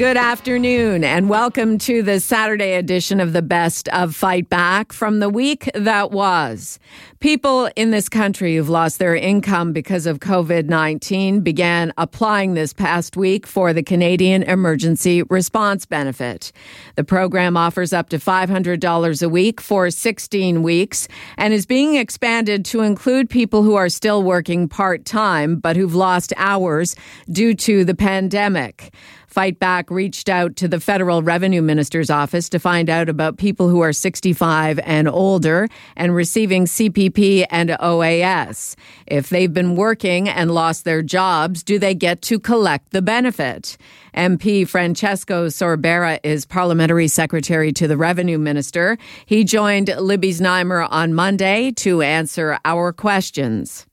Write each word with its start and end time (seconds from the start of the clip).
Good 0.00 0.16
afternoon, 0.16 1.04
and 1.04 1.28
welcome 1.28 1.76
to 1.80 2.02
the 2.02 2.20
Saturday 2.20 2.72
edition 2.72 3.20
of 3.20 3.34
the 3.34 3.42
Best 3.42 3.86
of 3.90 4.16
Fight 4.16 4.48
Back 4.48 4.94
from 4.94 5.20
the 5.20 5.28
week 5.28 5.68
that 5.74 6.10
was. 6.10 6.78
People 7.20 7.68
in 7.76 7.90
this 7.90 8.08
country 8.08 8.56
who've 8.56 8.70
lost 8.70 8.98
their 8.98 9.14
income 9.14 9.74
because 9.74 10.06
of 10.06 10.20
COVID 10.20 10.70
19 10.70 11.42
began 11.42 11.92
applying 11.98 12.54
this 12.54 12.72
past 12.72 13.14
week 13.14 13.46
for 13.46 13.74
the 13.74 13.82
Canadian 13.82 14.42
Emergency 14.44 15.22
Response 15.24 15.84
Benefit. 15.84 16.50
The 16.96 17.04
program 17.04 17.58
offers 17.58 17.92
up 17.92 18.08
to 18.08 18.16
$500 18.16 19.22
a 19.22 19.28
week 19.28 19.60
for 19.60 19.90
16 19.90 20.62
weeks 20.62 21.08
and 21.36 21.52
is 21.52 21.66
being 21.66 21.96
expanded 21.96 22.64
to 22.64 22.80
include 22.80 23.28
people 23.28 23.62
who 23.64 23.74
are 23.74 23.90
still 23.90 24.22
working 24.22 24.66
part 24.66 25.04
time 25.04 25.56
but 25.56 25.76
who've 25.76 25.94
lost 25.94 26.32
hours 26.38 26.96
due 27.30 27.52
to 27.52 27.84
the 27.84 27.94
pandemic. 27.94 28.94
Fight 29.30 29.60
Back 29.60 29.92
reached 29.92 30.28
out 30.28 30.56
to 30.56 30.66
the 30.66 30.80
federal 30.80 31.22
revenue 31.22 31.62
minister's 31.62 32.10
office 32.10 32.48
to 32.48 32.58
find 32.58 32.90
out 32.90 33.08
about 33.08 33.38
people 33.38 33.68
who 33.68 33.80
are 33.80 33.92
65 33.92 34.80
and 34.80 35.08
older 35.08 35.68
and 35.94 36.16
receiving 36.16 36.64
CPP 36.64 37.46
and 37.48 37.70
OAS. 37.70 38.74
If 39.06 39.28
they've 39.28 39.52
been 39.52 39.76
working 39.76 40.28
and 40.28 40.50
lost 40.50 40.84
their 40.84 41.00
jobs, 41.00 41.62
do 41.62 41.78
they 41.78 41.94
get 41.94 42.22
to 42.22 42.40
collect 42.40 42.90
the 42.90 43.02
benefit? 43.02 43.78
MP 44.16 44.66
Francesco 44.66 45.46
Sorbara 45.46 46.18
is 46.24 46.44
parliamentary 46.44 47.06
secretary 47.06 47.72
to 47.74 47.86
the 47.86 47.96
revenue 47.96 48.38
minister. 48.38 48.98
He 49.26 49.44
joined 49.44 49.94
Libby 49.96 50.32
Znaimer 50.32 50.88
on 50.90 51.14
Monday 51.14 51.70
to 51.76 52.02
answer 52.02 52.58
our 52.64 52.92
questions. 52.92 53.86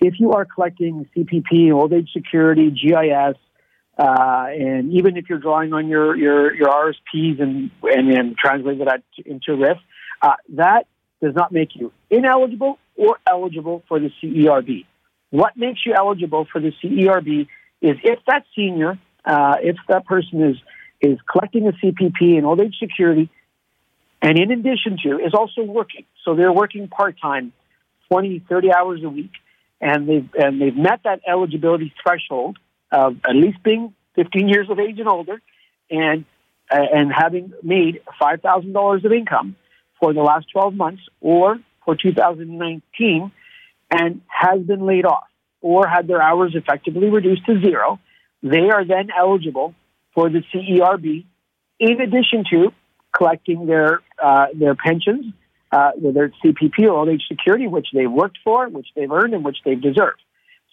If 0.00 0.14
you 0.18 0.32
are 0.32 0.46
collecting 0.46 1.06
CPP, 1.14 1.70
old 1.72 1.92
age 1.92 2.10
security, 2.12 2.70
GIS, 2.70 3.36
uh, 4.02 4.46
and 4.48 4.92
even 4.94 5.16
if 5.16 5.28
you're 5.28 5.38
drawing 5.38 5.72
on 5.72 5.86
your, 5.86 6.16
your, 6.16 6.52
your 6.52 6.66
RSPs 6.66 7.40
and, 7.40 7.70
and, 7.84 8.10
and 8.10 8.36
translating 8.36 8.84
that 8.84 9.04
into 9.24 9.52
RRIF, 9.52 9.78
uh, 10.20 10.34
that 10.56 10.88
does 11.22 11.36
not 11.36 11.52
make 11.52 11.76
you 11.76 11.92
ineligible 12.10 12.78
or 12.96 13.18
eligible 13.30 13.84
for 13.86 14.00
the 14.00 14.10
CERB. 14.20 14.86
What 15.30 15.56
makes 15.56 15.86
you 15.86 15.94
eligible 15.94 16.48
for 16.50 16.60
the 16.60 16.72
CERB 16.82 17.46
is 17.80 17.96
if 18.02 18.18
that 18.26 18.44
senior, 18.56 18.98
uh, 19.24 19.54
if 19.62 19.76
that 19.86 20.04
person 20.04 20.42
is, 20.50 20.56
is 21.00 21.18
collecting 21.30 21.68
a 21.68 21.72
CPP 21.72 22.36
and 22.36 22.44
old 22.44 22.60
age 22.60 22.74
security, 22.80 23.30
and 24.20 24.36
in 24.36 24.50
addition 24.50 24.98
to, 25.04 25.18
is 25.24 25.32
also 25.32 25.62
working. 25.62 26.06
So 26.24 26.34
they're 26.34 26.52
working 26.52 26.88
part 26.88 27.20
time, 27.22 27.52
20, 28.08 28.44
30 28.48 28.72
hours 28.72 29.00
a 29.04 29.08
week, 29.08 29.32
and 29.80 30.08
they've, 30.08 30.28
and 30.36 30.60
they've 30.60 30.76
met 30.76 31.02
that 31.04 31.20
eligibility 31.24 31.94
threshold 32.04 32.58
of 32.92 33.16
at 33.28 33.34
least 33.34 33.62
being 33.62 33.94
15 34.14 34.48
years 34.48 34.68
of 34.70 34.78
age 34.78 34.98
and 34.98 35.08
older, 35.08 35.40
and 35.90 36.24
uh, 36.70 36.76
and 36.94 37.12
having 37.12 37.52
made 37.62 38.00
$5,000 38.20 39.04
of 39.04 39.12
income 39.12 39.56
for 40.00 40.12
the 40.12 40.22
last 40.22 40.46
12 40.52 40.74
months 40.74 41.02
or 41.20 41.58
for 41.84 41.96
2019, 41.96 43.32
and 43.90 44.20
has 44.26 44.60
been 44.62 44.86
laid 44.86 45.04
off 45.04 45.24
or 45.60 45.86
had 45.86 46.06
their 46.06 46.22
hours 46.22 46.54
effectively 46.54 47.08
reduced 47.08 47.44
to 47.46 47.60
zero, 47.60 48.00
they 48.42 48.70
are 48.70 48.84
then 48.84 49.08
eligible 49.16 49.74
for 50.14 50.28
the 50.28 50.42
CERB. 50.52 51.24
In 51.78 52.00
addition 52.00 52.44
to 52.50 52.72
collecting 53.16 53.66
their 53.66 54.00
uh, 54.22 54.46
their 54.54 54.74
pensions, 54.74 55.32
uh, 55.70 55.92
whether 55.96 56.24
it's 56.24 56.36
CPP 56.44 56.84
or 56.84 56.90
old 56.90 57.08
age 57.08 57.24
security, 57.28 57.66
which 57.66 57.88
they've 57.92 58.10
worked 58.10 58.38
for, 58.44 58.68
which 58.68 58.88
they've 58.94 59.10
earned, 59.10 59.34
and 59.34 59.44
which 59.44 59.58
they've 59.64 59.80
deserved. 59.80 60.20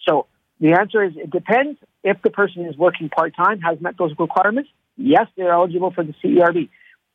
So 0.08 0.28
the 0.60 0.74
answer 0.74 1.04
is 1.04 1.14
it 1.16 1.32
depends. 1.32 1.80
If 2.04 2.22
the 2.22 2.30
person 2.30 2.66
is 2.66 2.78
working 2.78 3.10
part 3.10 3.36
time, 3.36 3.60
has 3.62 3.80
met 3.80 3.98
those 3.98 4.12
requirements, 4.18 4.70
yes, 4.98 5.28
they're 5.36 5.52
eligible 5.52 5.92
for 5.92 6.04
the 6.04 6.14
CERB. 6.24 6.70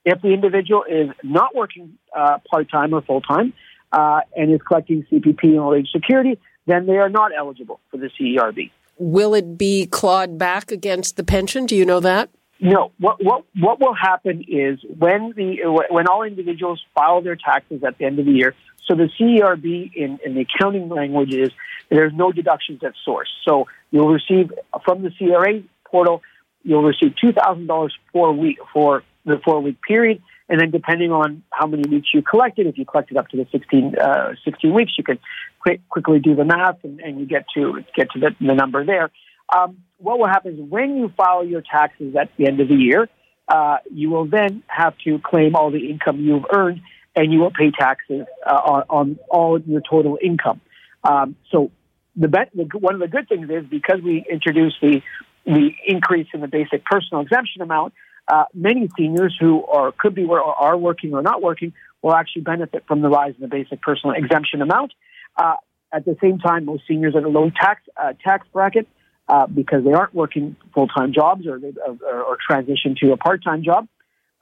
If 0.04 0.20
the 0.22 0.28
individual 0.28 0.84
is 0.88 1.08
not 1.22 1.54
working 1.54 1.98
uh, 2.14 2.38
part 2.50 2.70
time 2.70 2.92
or 2.92 3.02
full 3.02 3.20
time 3.20 3.54
uh, 3.92 4.20
and 4.36 4.52
is 4.52 4.60
collecting 4.66 5.06
CPP 5.10 5.44
and 5.44 5.60
old 5.60 5.76
age 5.76 5.88
security, 5.92 6.38
then 6.66 6.86
they 6.86 6.96
are 6.96 7.08
not 7.08 7.32
eligible 7.36 7.80
for 7.90 7.96
the 7.96 8.10
CERB. 8.18 8.70
Will 8.98 9.34
it 9.34 9.58
be 9.58 9.86
clawed 9.86 10.38
back 10.38 10.70
against 10.70 11.16
the 11.16 11.24
pension? 11.24 11.66
Do 11.66 11.76
you 11.76 11.84
know 11.84 12.00
that? 12.00 12.30
No. 12.60 12.92
What 12.98 13.22
what 13.22 13.44
what 13.58 13.80
will 13.80 13.94
happen 13.94 14.44
is 14.46 14.78
when 14.98 15.32
the 15.36 15.84
when 15.90 16.06
all 16.06 16.22
individuals 16.22 16.80
file 16.94 17.20
their 17.20 17.36
taxes 17.36 17.82
at 17.84 17.98
the 17.98 18.04
end 18.04 18.18
of 18.18 18.26
the 18.26 18.32
year. 18.32 18.54
So 18.86 18.94
the 18.94 19.08
CERB 19.18 19.92
in, 19.96 20.18
in 20.24 20.34
the 20.34 20.42
accounting 20.42 20.88
language 20.88 21.34
is 21.34 21.50
there's 21.90 22.12
no 22.14 22.32
deductions 22.32 22.80
at 22.84 22.92
source. 23.04 23.28
So 23.46 23.66
you'll 23.90 24.12
receive 24.12 24.52
from 24.84 25.02
the 25.02 25.10
CRA 25.10 25.62
portal, 25.90 26.22
you'll 26.62 26.82
receive 26.82 27.14
two 27.20 27.32
thousand 27.32 27.66
dollars 27.66 27.94
for 28.12 28.32
week 28.32 28.58
for 28.72 29.02
the 29.24 29.40
four 29.44 29.60
week 29.60 29.76
period, 29.86 30.22
and 30.48 30.60
then 30.60 30.70
depending 30.70 31.10
on 31.10 31.42
how 31.50 31.66
many 31.66 31.88
weeks 31.88 32.08
you 32.12 32.22
collected, 32.22 32.66
if 32.66 32.76
you 32.76 32.84
collected 32.84 33.16
up 33.16 33.28
to 33.28 33.36
the 33.36 33.46
16, 33.50 33.94
uh, 33.98 34.34
16 34.44 34.74
weeks, 34.74 34.92
you 34.98 35.04
can 35.04 35.18
quick, 35.60 35.80
quickly 35.88 36.18
do 36.18 36.34
the 36.34 36.44
math 36.44 36.76
and, 36.84 37.00
and 37.00 37.18
you 37.18 37.26
get 37.26 37.46
to 37.54 37.82
get 37.96 38.10
to 38.10 38.20
the, 38.20 38.30
the 38.40 38.54
number 38.54 38.84
there. 38.84 39.10
Um, 39.54 39.78
what 39.98 40.18
will 40.18 40.28
happen 40.28 40.54
is 40.54 40.60
when 40.60 40.96
you 40.96 41.10
file 41.16 41.44
your 41.44 41.62
taxes 41.62 42.14
at 42.16 42.30
the 42.36 42.46
end 42.46 42.60
of 42.60 42.68
the 42.68 42.74
year, 42.74 43.08
uh, 43.48 43.78
you 43.90 44.10
will 44.10 44.26
then 44.26 44.62
have 44.66 44.94
to 45.04 45.18
claim 45.18 45.54
all 45.54 45.70
the 45.70 45.90
income 45.90 46.20
you've 46.20 46.44
earned, 46.52 46.80
and 47.16 47.32
you 47.32 47.40
will 47.40 47.50
pay 47.50 47.70
taxes 47.70 48.26
uh, 48.46 48.50
on, 48.50 48.82
on 48.90 49.18
all 49.30 49.60
your 49.60 49.80
total 49.88 50.18
income. 50.22 50.60
Um, 51.04 51.36
so 51.50 51.70
the, 52.16 52.28
the, 52.28 52.78
one 52.78 52.94
of 52.94 53.00
the 53.00 53.08
good 53.08 53.28
things 53.28 53.48
is 53.50 53.64
because 53.68 54.00
we 54.02 54.24
introduced 54.30 54.76
the 54.80 55.02
the 55.46 55.72
increase 55.86 56.28
in 56.32 56.40
the 56.40 56.48
basic 56.48 56.84
personal 56.86 57.22
exemption 57.22 57.60
amount, 57.60 57.92
uh, 58.28 58.44
many 58.54 58.88
seniors 58.96 59.36
who 59.38 59.64
are 59.66 59.92
could 59.92 60.14
be 60.14 60.24
or 60.24 60.40
are 60.42 60.76
working 60.76 61.12
or 61.12 61.22
not 61.22 61.42
working 61.42 61.74
will 62.00 62.14
actually 62.14 62.42
benefit 62.42 62.84
from 62.88 63.02
the 63.02 63.08
rise 63.08 63.34
in 63.34 63.42
the 63.42 63.48
basic 63.48 63.82
personal 63.82 64.14
exemption 64.16 64.62
amount. 64.62 64.92
Uh, 65.36 65.54
at 65.92 66.04
the 66.04 66.16
same 66.20 66.38
time, 66.38 66.64
most 66.64 66.84
seniors 66.88 67.14
at 67.14 67.24
a 67.24 67.28
low 67.28 67.50
tax 67.50 67.82
uh, 67.96 68.14
tax 68.24 68.46
bracket 68.52 68.88
uh, 69.28 69.46
because 69.46 69.84
they 69.84 69.92
aren't 69.92 70.14
working 70.14 70.56
full 70.72 70.88
time 70.88 71.12
jobs 71.12 71.46
or, 71.46 71.58
they, 71.58 71.72
or, 71.86 72.22
or 72.22 72.38
transition 72.44 72.96
to 73.00 73.12
a 73.12 73.16
part 73.16 73.44
time 73.44 73.62
job, 73.62 73.86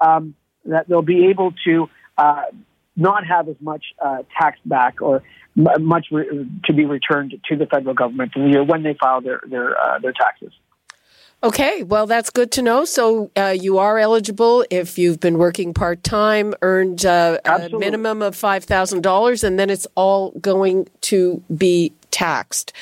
um, 0.01 0.35
that 0.65 0.89
they'll 0.89 1.03
be 1.03 1.27
able 1.27 1.53
to 1.65 1.89
uh, 2.17 2.43
not 2.97 3.27
have 3.27 3.49
as 3.49 3.57
much 3.61 3.85
uh, 4.05 4.23
tax 4.39 4.59
back 4.65 5.01
or 5.01 5.23
much 5.55 6.07
re- 6.11 6.49
to 6.65 6.73
be 6.73 6.85
returned 6.85 7.35
to 7.49 7.57
the 7.57 7.67
federal 7.67 7.95
government 7.95 8.33
in 8.37 8.45
the 8.45 8.51
year 8.51 8.65
when 8.65 8.83
they 8.83 8.95
file 8.95 9.21
their 9.21 9.41
their 9.49 9.79
uh, 9.79 9.99
their 9.99 10.13
taxes. 10.13 10.53
Okay, 11.45 11.83
well, 11.83 12.07
that's 12.07 12.31
good 12.31 12.53
to 12.53 12.63
know. 12.63 12.85
So 12.85 13.33
uh, 13.37 13.57
you 13.59 13.79
are 13.79 13.99
eligible 13.99 14.65
if 14.71 14.97
you've 14.97 15.19
been 15.19 15.39
working 15.39 15.75
part 15.75 16.05
time, 16.05 16.55
earned 16.63 17.05
uh, 17.05 17.39
a 17.45 17.69
minimum 17.71 18.23
of 18.23 18.37
five 18.37 18.63
thousand 18.63 19.03
dollars, 19.03 19.43
and 19.43 19.59
then 19.59 19.69
it's 19.69 19.87
all 19.97 20.31
going 20.41 20.89
to 21.03 21.43
be 21.55 21.93
taxed, 22.13 22.73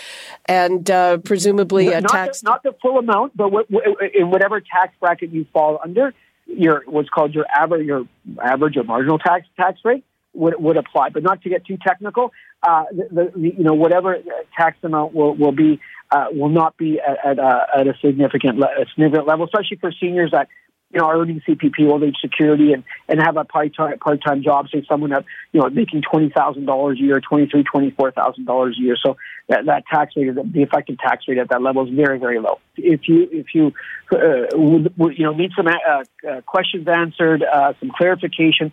and 0.44 0.90
uh, 0.90 1.16
presumably 1.18 1.88
a 1.88 2.02
not 2.02 2.10
tax. 2.10 2.42
The, 2.42 2.50
not 2.50 2.62
the 2.62 2.74
full 2.82 2.98
amount, 2.98 3.34
but 3.34 3.50
what, 3.50 3.66
in 4.14 4.30
whatever 4.30 4.60
tax 4.60 4.92
bracket 5.00 5.30
you 5.30 5.46
fall 5.54 5.80
under, 5.82 6.12
your 6.56 6.82
what's 6.86 7.08
called 7.08 7.34
your 7.34 7.46
average 7.54 7.86
your 7.86 8.06
average 8.42 8.76
or 8.76 8.84
marginal 8.84 9.18
tax 9.18 9.46
tax 9.56 9.80
rate 9.84 10.04
would 10.32 10.54
would 10.58 10.76
apply. 10.76 11.10
But 11.10 11.22
not 11.22 11.42
to 11.42 11.48
get 11.48 11.64
too 11.66 11.76
technical, 11.76 12.32
uh, 12.62 12.84
the, 12.92 13.32
the, 13.34 13.54
you 13.56 13.64
know, 13.64 13.74
whatever 13.74 14.18
tax 14.56 14.76
amount 14.82 15.14
will, 15.14 15.34
will 15.34 15.52
be, 15.52 15.80
uh, 16.10 16.26
will 16.30 16.48
not 16.50 16.76
be 16.76 17.00
at, 17.00 17.18
at, 17.24 17.38
a, 17.38 17.66
at 17.78 17.86
a 17.86 17.94
significant, 18.04 18.58
le- 18.58 18.66
a 18.66 18.86
significant 18.90 19.26
level, 19.26 19.46
especially 19.46 19.78
for 19.78 19.92
seniors 19.92 20.32
that, 20.32 20.48
you 20.92 21.00
know, 21.00 21.06
are 21.06 21.20
earning 21.20 21.40
CPP, 21.46 21.88
old 21.88 22.02
age 22.02 22.16
security, 22.20 22.72
and, 22.72 22.82
and 23.08 23.20
have 23.22 23.36
a 23.36 23.44
part-time, 23.44 23.96
part-time 23.98 24.42
job. 24.42 24.66
Say 24.72 24.84
someone 24.88 25.10
that, 25.10 25.24
you 25.52 25.60
know, 25.60 25.70
making 25.70 26.02
$20,000 26.02 26.92
a 26.92 26.98
year, 26.98 27.20
$23,000, 27.20 27.64
$24,000 27.64 28.70
a 28.70 28.80
year. 28.80 28.96
So 29.00 29.16
that, 29.48 29.66
that 29.66 29.84
tax 29.86 30.14
rate, 30.16 30.34
the 30.34 30.62
effective 30.62 30.98
tax 30.98 31.24
rate 31.28 31.38
at 31.38 31.48
that 31.50 31.62
level 31.62 31.86
is 31.86 31.94
very, 31.94 32.18
very 32.18 32.40
low. 32.40 32.58
If 32.76 33.08
you, 33.08 33.28
if 33.30 33.54
you, 33.54 33.72
uh, 34.12 34.46
would, 34.54 34.98
would, 34.98 35.18
you 35.18 35.24
know, 35.24 35.32
need 35.32 35.52
some, 35.56 35.68
uh, 35.68 36.28
uh, 36.28 36.40
questions 36.40 36.88
answered, 36.88 37.44
uh, 37.44 37.74
some 37.78 37.92
clarification, 37.96 38.72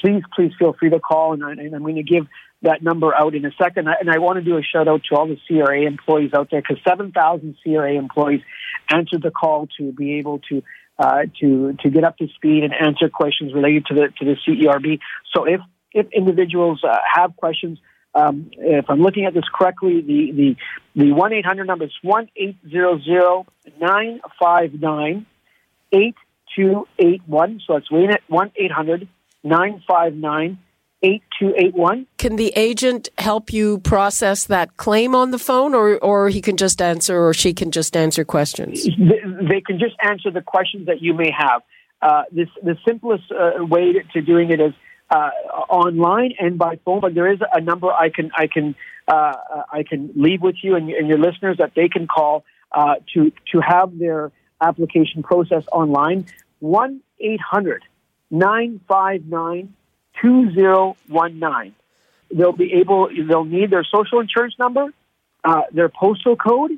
please, 0.00 0.22
please 0.34 0.52
feel 0.58 0.72
free 0.72 0.90
to 0.90 0.98
call. 0.98 1.34
And, 1.34 1.44
I, 1.44 1.52
and 1.52 1.74
I'm 1.74 1.82
going 1.82 1.96
to 1.96 2.02
give 2.02 2.26
that 2.62 2.82
number 2.82 3.14
out 3.14 3.34
in 3.34 3.44
a 3.44 3.52
second. 3.62 3.88
And 3.88 4.10
I 4.10 4.18
want 4.18 4.38
to 4.38 4.44
do 4.44 4.56
a 4.56 4.62
shout 4.62 4.88
out 4.88 5.02
to 5.10 5.16
all 5.16 5.26
the 5.26 5.38
CRA 5.46 5.82
employees 5.82 6.32
out 6.34 6.48
there 6.50 6.62
because 6.62 6.82
7,000 6.86 7.56
CRA 7.62 7.94
employees 7.94 8.40
answered 8.90 9.22
the 9.22 9.30
call 9.30 9.68
to 9.78 9.92
be 9.92 10.18
able 10.18 10.40
to 10.50 10.62
uh, 11.00 11.22
to 11.40 11.72
to 11.82 11.90
get 11.90 12.04
up 12.04 12.18
to 12.18 12.28
speed 12.36 12.62
and 12.62 12.74
answer 12.74 13.08
questions 13.08 13.54
related 13.54 13.86
to 13.86 13.94
the 13.94 14.08
to 14.18 14.24
the 14.28 14.36
CERB. 14.42 15.00
So 15.34 15.44
if 15.44 15.60
if 15.92 16.06
individuals 16.12 16.84
uh, 16.84 16.98
have 17.14 17.34
questions, 17.36 17.78
um, 18.14 18.50
if 18.58 18.88
I'm 18.90 19.00
looking 19.00 19.24
at 19.24 19.32
this 19.32 19.48
correctly, 19.52 20.02
the 20.02 20.32
the 20.32 20.56
the 21.00 21.12
one 21.12 21.32
eight 21.32 21.46
hundred 21.46 21.66
number 21.66 21.86
is 21.86 21.96
one 22.02 22.28
eight 22.36 22.56
zero 22.68 23.00
zero 23.00 23.46
nine 23.80 24.20
five 24.38 24.74
nine 24.74 25.26
eight 25.92 26.16
two 26.54 26.86
eight 26.98 27.22
one. 27.26 27.60
So 27.66 27.76
it's 27.76 27.90
one 27.90 28.52
eight 28.56 28.72
hundred 28.72 29.08
nine 29.42 29.82
five 29.88 30.14
nine. 30.14 30.58
8281. 31.02 32.06
Can 32.18 32.36
the 32.36 32.52
agent 32.56 33.08
help 33.18 33.52
you 33.52 33.78
process 33.78 34.44
that 34.44 34.76
claim 34.76 35.14
on 35.14 35.30
the 35.30 35.38
phone, 35.38 35.74
or, 35.74 35.98
or 35.98 36.28
he 36.28 36.40
can 36.40 36.56
just 36.56 36.82
answer, 36.82 37.18
or 37.18 37.32
she 37.32 37.54
can 37.54 37.70
just 37.70 37.96
answer 37.96 38.24
questions? 38.24 38.84
They 38.84 39.60
can 39.60 39.78
just 39.78 39.96
answer 40.02 40.30
the 40.30 40.42
questions 40.42 40.86
that 40.86 41.00
you 41.00 41.14
may 41.14 41.30
have. 41.30 41.62
Uh, 42.02 42.22
this, 42.32 42.48
the 42.62 42.76
simplest 42.86 43.24
uh, 43.30 43.64
way 43.64 43.92
to 44.12 44.22
doing 44.22 44.50
it 44.50 44.60
is 44.60 44.72
uh, 45.10 45.30
online 45.68 46.34
and 46.38 46.58
by 46.58 46.78
phone, 46.84 47.00
but 47.00 47.14
there 47.14 47.30
is 47.30 47.40
a 47.52 47.60
number 47.60 47.90
I 47.90 48.10
can 48.10 48.30
I 48.36 48.46
can 48.46 48.74
uh, 49.08 49.34
I 49.72 49.82
can 49.82 50.12
leave 50.14 50.40
with 50.40 50.56
you 50.62 50.76
and, 50.76 50.88
and, 50.90 51.08
your 51.08 51.18
listeners 51.18 51.58
that 51.58 51.72
they 51.74 51.88
can 51.88 52.06
call 52.06 52.44
uh, 52.70 52.96
to 53.14 53.32
to 53.52 53.60
have 53.60 53.98
their 53.98 54.30
application 54.60 55.22
processed 55.22 55.68
online. 55.72 56.26
One 56.60 57.00
eight 57.18 57.40
hundred 57.40 57.82
nine 58.30 58.80
five 58.86 59.24
nine 59.26 59.74
two 60.20 60.52
zero 60.52 60.96
one 61.08 61.38
nine. 61.38 61.74
They'll 62.32 62.52
be 62.52 62.74
able. 62.74 63.08
They'll 63.08 63.44
need 63.44 63.70
their 63.70 63.84
social 63.84 64.20
insurance 64.20 64.54
number, 64.58 64.92
uh, 65.44 65.62
their 65.72 65.88
postal 65.88 66.36
code, 66.36 66.72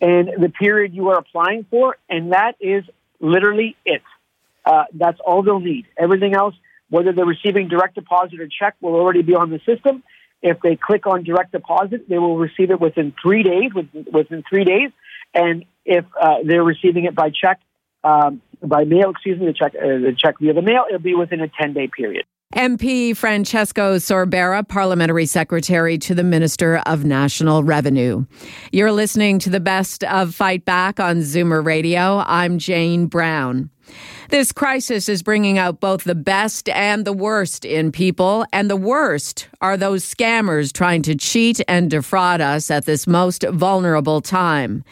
and 0.00 0.30
the 0.38 0.48
period 0.48 0.94
you 0.94 1.08
are 1.10 1.18
applying 1.18 1.64
for, 1.70 1.96
and 2.08 2.32
that 2.32 2.56
is 2.60 2.84
literally 3.20 3.76
it. 3.84 4.02
Uh, 4.64 4.84
that's 4.92 5.20
all 5.20 5.42
they'll 5.42 5.60
need. 5.60 5.86
Everything 5.96 6.34
else 6.34 6.54
whether 6.90 7.12
they're 7.12 7.26
receiving 7.26 7.68
direct 7.68 7.94
deposit 7.94 8.40
or 8.40 8.48
check 8.48 8.74
will 8.80 8.94
already 8.94 9.22
be 9.22 9.34
on 9.34 9.50
the 9.50 9.60
system. 9.60 10.02
If 10.40 10.60
they 10.60 10.76
click 10.76 11.06
on 11.06 11.24
direct 11.24 11.52
deposit, 11.52 12.08
they 12.08 12.18
will 12.18 12.36
receive 12.36 12.70
it 12.70 12.80
within 12.80 13.12
three 13.20 13.42
days. 13.42 13.72
Within 14.12 14.44
three 14.48 14.64
days, 14.64 14.90
and 15.34 15.64
if 15.84 16.04
uh, 16.20 16.36
they're 16.44 16.62
receiving 16.62 17.04
it 17.04 17.14
by 17.14 17.30
check, 17.30 17.60
um, 18.04 18.40
by 18.62 18.84
mail, 18.84 19.10
excuse 19.10 19.38
me, 19.38 19.46
the 19.46 19.52
check, 19.52 19.74
uh, 19.74 19.86
the 19.86 20.14
check 20.16 20.38
via 20.38 20.54
the 20.54 20.62
mail, 20.62 20.84
it'll 20.88 21.00
be 21.00 21.14
within 21.14 21.40
a 21.40 21.48
ten 21.48 21.72
day 21.72 21.88
period. 21.88 22.24
MP 22.54 23.14
Francesco 23.14 23.96
Sorbara, 23.96 24.66
Parliamentary 24.66 25.26
Secretary 25.26 25.98
to 25.98 26.14
the 26.14 26.24
Minister 26.24 26.78
of 26.86 27.04
National 27.04 27.62
Revenue. 27.62 28.24
You're 28.72 28.90
listening 28.90 29.38
to 29.40 29.50
the 29.50 29.60
best 29.60 30.02
of 30.04 30.34
Fight 30.34 30.64
Back 30.64 30.98
on 30.98 31.18
Zoomer 31.18 31.62
Radio. 31.62 32.22
I'm 32.26 32.58
Jane 32.58 33.04
Brown. 33.04 33.68
This 34.30 34.50
crisis 34.50 35.10
is 35.10 35.22
bringing 35.22 35.58
out 35.58 35.80
both 35.80 36.04
the 36.04 36.14
best 36.14 36.70
and 36.70 37.04
the 37.04 37.12
worst 37.12 37.66
in 37.66 37.92
people, 37.92 38.46
and 38.50 38.70
the 38.70 38.76
worst 38.76 39.46
are 39.60 39.76
those 39.76 40.02
scammers 40.02 40.72
trying 40.72 41.02
to 41.02 41.14
cheat 41.14 41.60
and 41.68 41.90
defraud 41.90 42.40
us 42.40 42.70
at 42.70 42.86
this 42.86 43.06
most 43.06 43.44
vulnerable 43.44 44.22
time. 44.22 44.84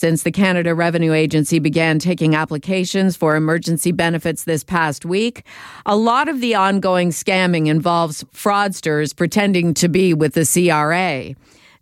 Since 0.00 0.22
the 0.22 0.32
Canada 0.32 0.74
Revenue 0.74 1.12
Agency 1.12 1.58
began 1.58 1.98
taking 1.98 2.34
applications 2.34 3.18
for 3.18 3.36
emergency 3.36 3.92
benefits 3.92 4.44
this 4.44 4.64
past 4.64 5.04
week, 5.04 5.44
a 5.84 5.94
lot 5.94 6.26
of 6.26 6.40
the 6.40 6.54
ongoing 6.54 7.10
scamming 7.10 7.66
involves 7.66 8.24
fraudsters 8.34 9.14
pretending 9.14 9.74
to 9.74 9.90
be 9.90 10.14
with 10.14 10.32
the 10.32 10.46
CRA. 10.46 11.34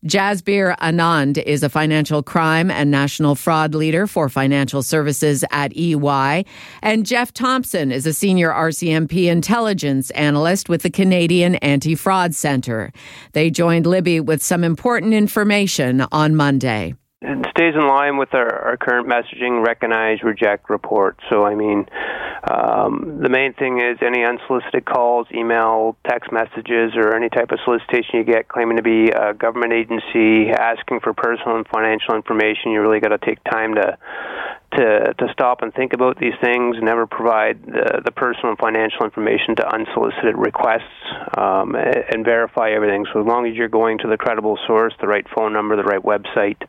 Jasbir 0.05 0.77
Anand 0.79 1.41
is 1.45 1.63
a 1.63 1.69
financial 1.69 2.25
crime 2.25 2.73
and 2.73 2.91
national 2.91 3.37
fraud 3.37 3.73
leader 3.73 4.09
for 4.09 4.29
financial 4.29 4.83
services 4.83 5.45
at 5.53 5.77
EY. 5.77 6.45
And 6.83 7.07
Jeff 7.07 7.33
Thomson 7.33 7.93
is 7.93 8.05
a 8.05 8.13
senior 8.13 8.51
RCMP 8.51 9.31
intelligence 9.31 10.11
analyst 10.11 10.69
with 10.69 10.83
the 10.83 10.91
Canadian 10.91 11.55
Anti 11.57 11.95
Fraud 11.95 12.35
Center. 12.35 12.93
They 13.31 13.49
joined 13.49 13.87
Libby 13.87 14.19
with 14.19 14.43
some 14.43 14.65
important 14.65 15.15
information 15.15 16.05
on 16.11 16.35
Monday 16.35 16.95
stays 17.21 17.75
in 17.75 17.87
line 17.89 18.17
with 18.17 18.33
our, 18.33 18.69
our 18.69 18.77
current 18.77 19.09
messaging 19.09 19.67
recognize 19.67 20.23
reject 20.23 20.71
report 20.71 21.19
so 21.29 21.45
i 21.45 21.55
mean 21.55 21.85
um, 22.49 23.19
the 23.21 23.29
main 23.29 23.53
thing 23.55 23.81
is 23.81 23.99
any 24.07 24.25
unsolicited 24.25 24.85
calls 24.85 25.27
email 25.35 25.97
text 26.09 26.31
messages 26.31 26.93
or 26.95 27.17
any 27.17 27.29
type 27.29 27.51
of 27.51 27.59
solicitation 27.65 28.11
you 28.15 28.25
get 28.25 28.47
claiming 28.47 28.77
to 28.77 28.85
be 28.85 29.11
a 29.11 29.35
government 29.35 29.73
agency 29.73 30.51
asking 30.51 31.01
for 31.01 31.13
personal 31.13 31.57
and 31.57 31.67
financial 31.67 32.15
information 32.15 32.71
you 32.71 32.81
really 32.81 33.01
got 33.01 33.09
to 33.09 33.19
take 33.19 33.43
time 33.51 33.75
to 33.75 33.99
to 34.73 35.15
to 35.15 35.29
stop 35.33 35.63
and 35.63 35.73
think 35.73 35.93
about 35.93 36.19
these 36.19 36.35
things. 36.43 36.77
Never 36.81 37.07
provide 37.07 37.65
the, 37.65 38.03
the 38.05 38.13
personal 38.13 38.51
and 38.51 38.59
financial 38.59 39.05
information 39.05 39.57
to 39.57 39.67
unsolicited 39.67 40.37
requests, 40.37 40.83
um, 41.37 41.75
and 41.75 42.25
verify 42.25 42.71
everything. 42.71 43.07
So 43.13 43.21
as 43.21 43.27
long 43.27 43.47
as 43.47 43.55
you're 43.55 43.69
going 43.69 43.99
to 43.99 44.09
the 44.09 44.17
credible 44.17 44.59
source, 44.67 44.93
the 45.01 45.09
right 45.09 45.27
phone 45.35 45.53
number, 45.53 45.77
the 45.77 45.85
right 45.85 46.03
website, 46.03 46.61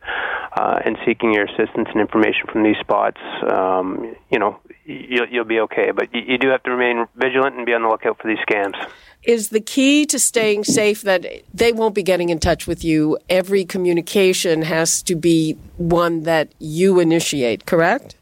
uh, 0.54 0.80
and 0.84 0.98
seeking 1.06 1.34
your 1.34 1.46
assistance 1.46 1.90
and 1.92 2.02
information 2.02 2.48
from 2.52 2.64
these 2.64 2.78
spots, 2.80 3.20
um, 3.52 4.16
you 4.32 4.40
know 4.40 4.60
you'll, 4.86 5.28
you'll 5.30 5.46
be 5.46 5.60
okay. 5.62 5.92
But 5.92 6.14
you, 6.14 6.22
you 6.28 6.38
do 6.38 6.50
have 6.50 6.64
to 6.64 6.72
remain 6.72 7.08
vigilant 7.16 7.56
and 7.56 7.66
be 7.66 7.74
on 7.74 7.84
the 7.84 7.90
lookout 7.90 8.20
for 8.22 8.28
these 8.28 8.40
scams 8.40 8.76
is 9.24 9.50
the 9.50 9.60
key 9.60 10.06
to 10.06 10.18
staying 10.18 10.64
safe 10.64 11.02
that 11.02 11.26
they 11.54 11.74
won't 11.74 11.94
be 11.94 12.04
getting 12.04 12.30
in 12.30 12.40
touch 12.40 12.68
with 12.68 12.84
you. 12.84 13.18
Every 13.30 13.66
communication 13.66 14.62
has 14.64 15.04
to 15.04 15.16
be 15.16 15.58
one 15.78 16.24
that 16.24 16.54
you 16.60 17.00
initiate, 17.00 17.66
correct? 17.66 18.16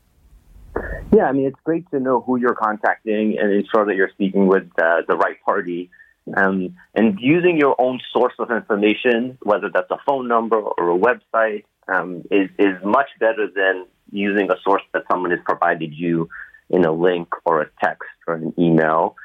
Yeah, 1.13 1.25
I 1.25 1.31
mean, 1.31 1.45
it's 1.45 1.59
great 1.63 1.89
to 1.91 1.99
know 1.99 2.21
who 2.21 2.37
you're 2.37 2.55
contacting 2.55 3.37
and 3.39 3.53
ensure 3.53 3.85
that 3.85 3.95
you're 3.95 4.09
speaking 4.09 4.47
with 4.47 4.67
uh, 4.81 5.01
the 5.07 5.15
right 5.15 5.41
party. 5.43 5.89
Um, 6.35 6.75
and 6.93 7.17
using 7.19 7.57
your 7.57 7.79
own 7.79 8.01
source 8.11 8.33
of 8.37 8.51
information, 8.51 9.37
whether 9.41 9.69
that's 9.73 9.89
a 9.91 9.97
phone 10.05 10.27
number 10.27 10.57
or 10.57 10.91
a 10.91 10.97
website, 10.97 11.63
um, 11.87 12.23
is, 12.31 12.49
is 12.57 12.75
much 12.83 13.09
better 13.19 13.47
than 13.53 13.85
using 14.11 14.49
a 14.51 14.55
source 14.63 14.83
that 14.93 15.03
someone 15.09 15.31
has 15.31 15.39
provided 15.45 15.93
you 15.93 16.29
in 16.69 16.85
a 16.85 16.91
link 16.91 17.29
or 17.45 17.61
a 17.61 17.69
text 17.83 18.09
or 18.27 18.35
an 18.35 18.53
email. 18.57 19.15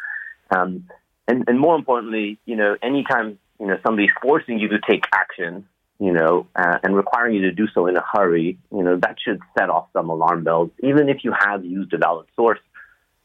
Um, 0.54 0.88
and, 1.26 1.44
and 1.46 1.58
more 1.58 1.76
importantly, 1.76 2.38
you 2.46 2.56
know, 2.56 2.76
anytime 2.82 3.38
you 3.58 3.66
know 3.66 3.78
somebody's 3.84 4.10
forcing 4.20 4.58
you 4.58 4.68
to 4.68 4.78
take 4.88 5.04
action, 5.12 5.66
you 5.98 6.12
know, 6.12 6.46
uh, 6.56 6.78
and 6.82 6.96
requiring 6.96 7.34
you 7.36 7.42
to 7.42 7.52
do 7.52 7.68
so 7.72 7.86
in 7.86 7.96
a 7.96 8.02
hurry, 8.12 8.58
you 8.72 8.82
know, 8.82 8.96
that 8.96 9.16
should 9.24 9.40
set 9.56 9.70
off 9.70 9.86
some 9.92 10.10
alarm 10.10 10.44
bells. 10.44 10.70
Even 10.82 11.08
if 11.08 11.18
you 11.22 11.32
have 11.38 11.64
used 11.64 11.92
a 11.92 11.98
valid 11.98 12.26
source, 12.34 12.58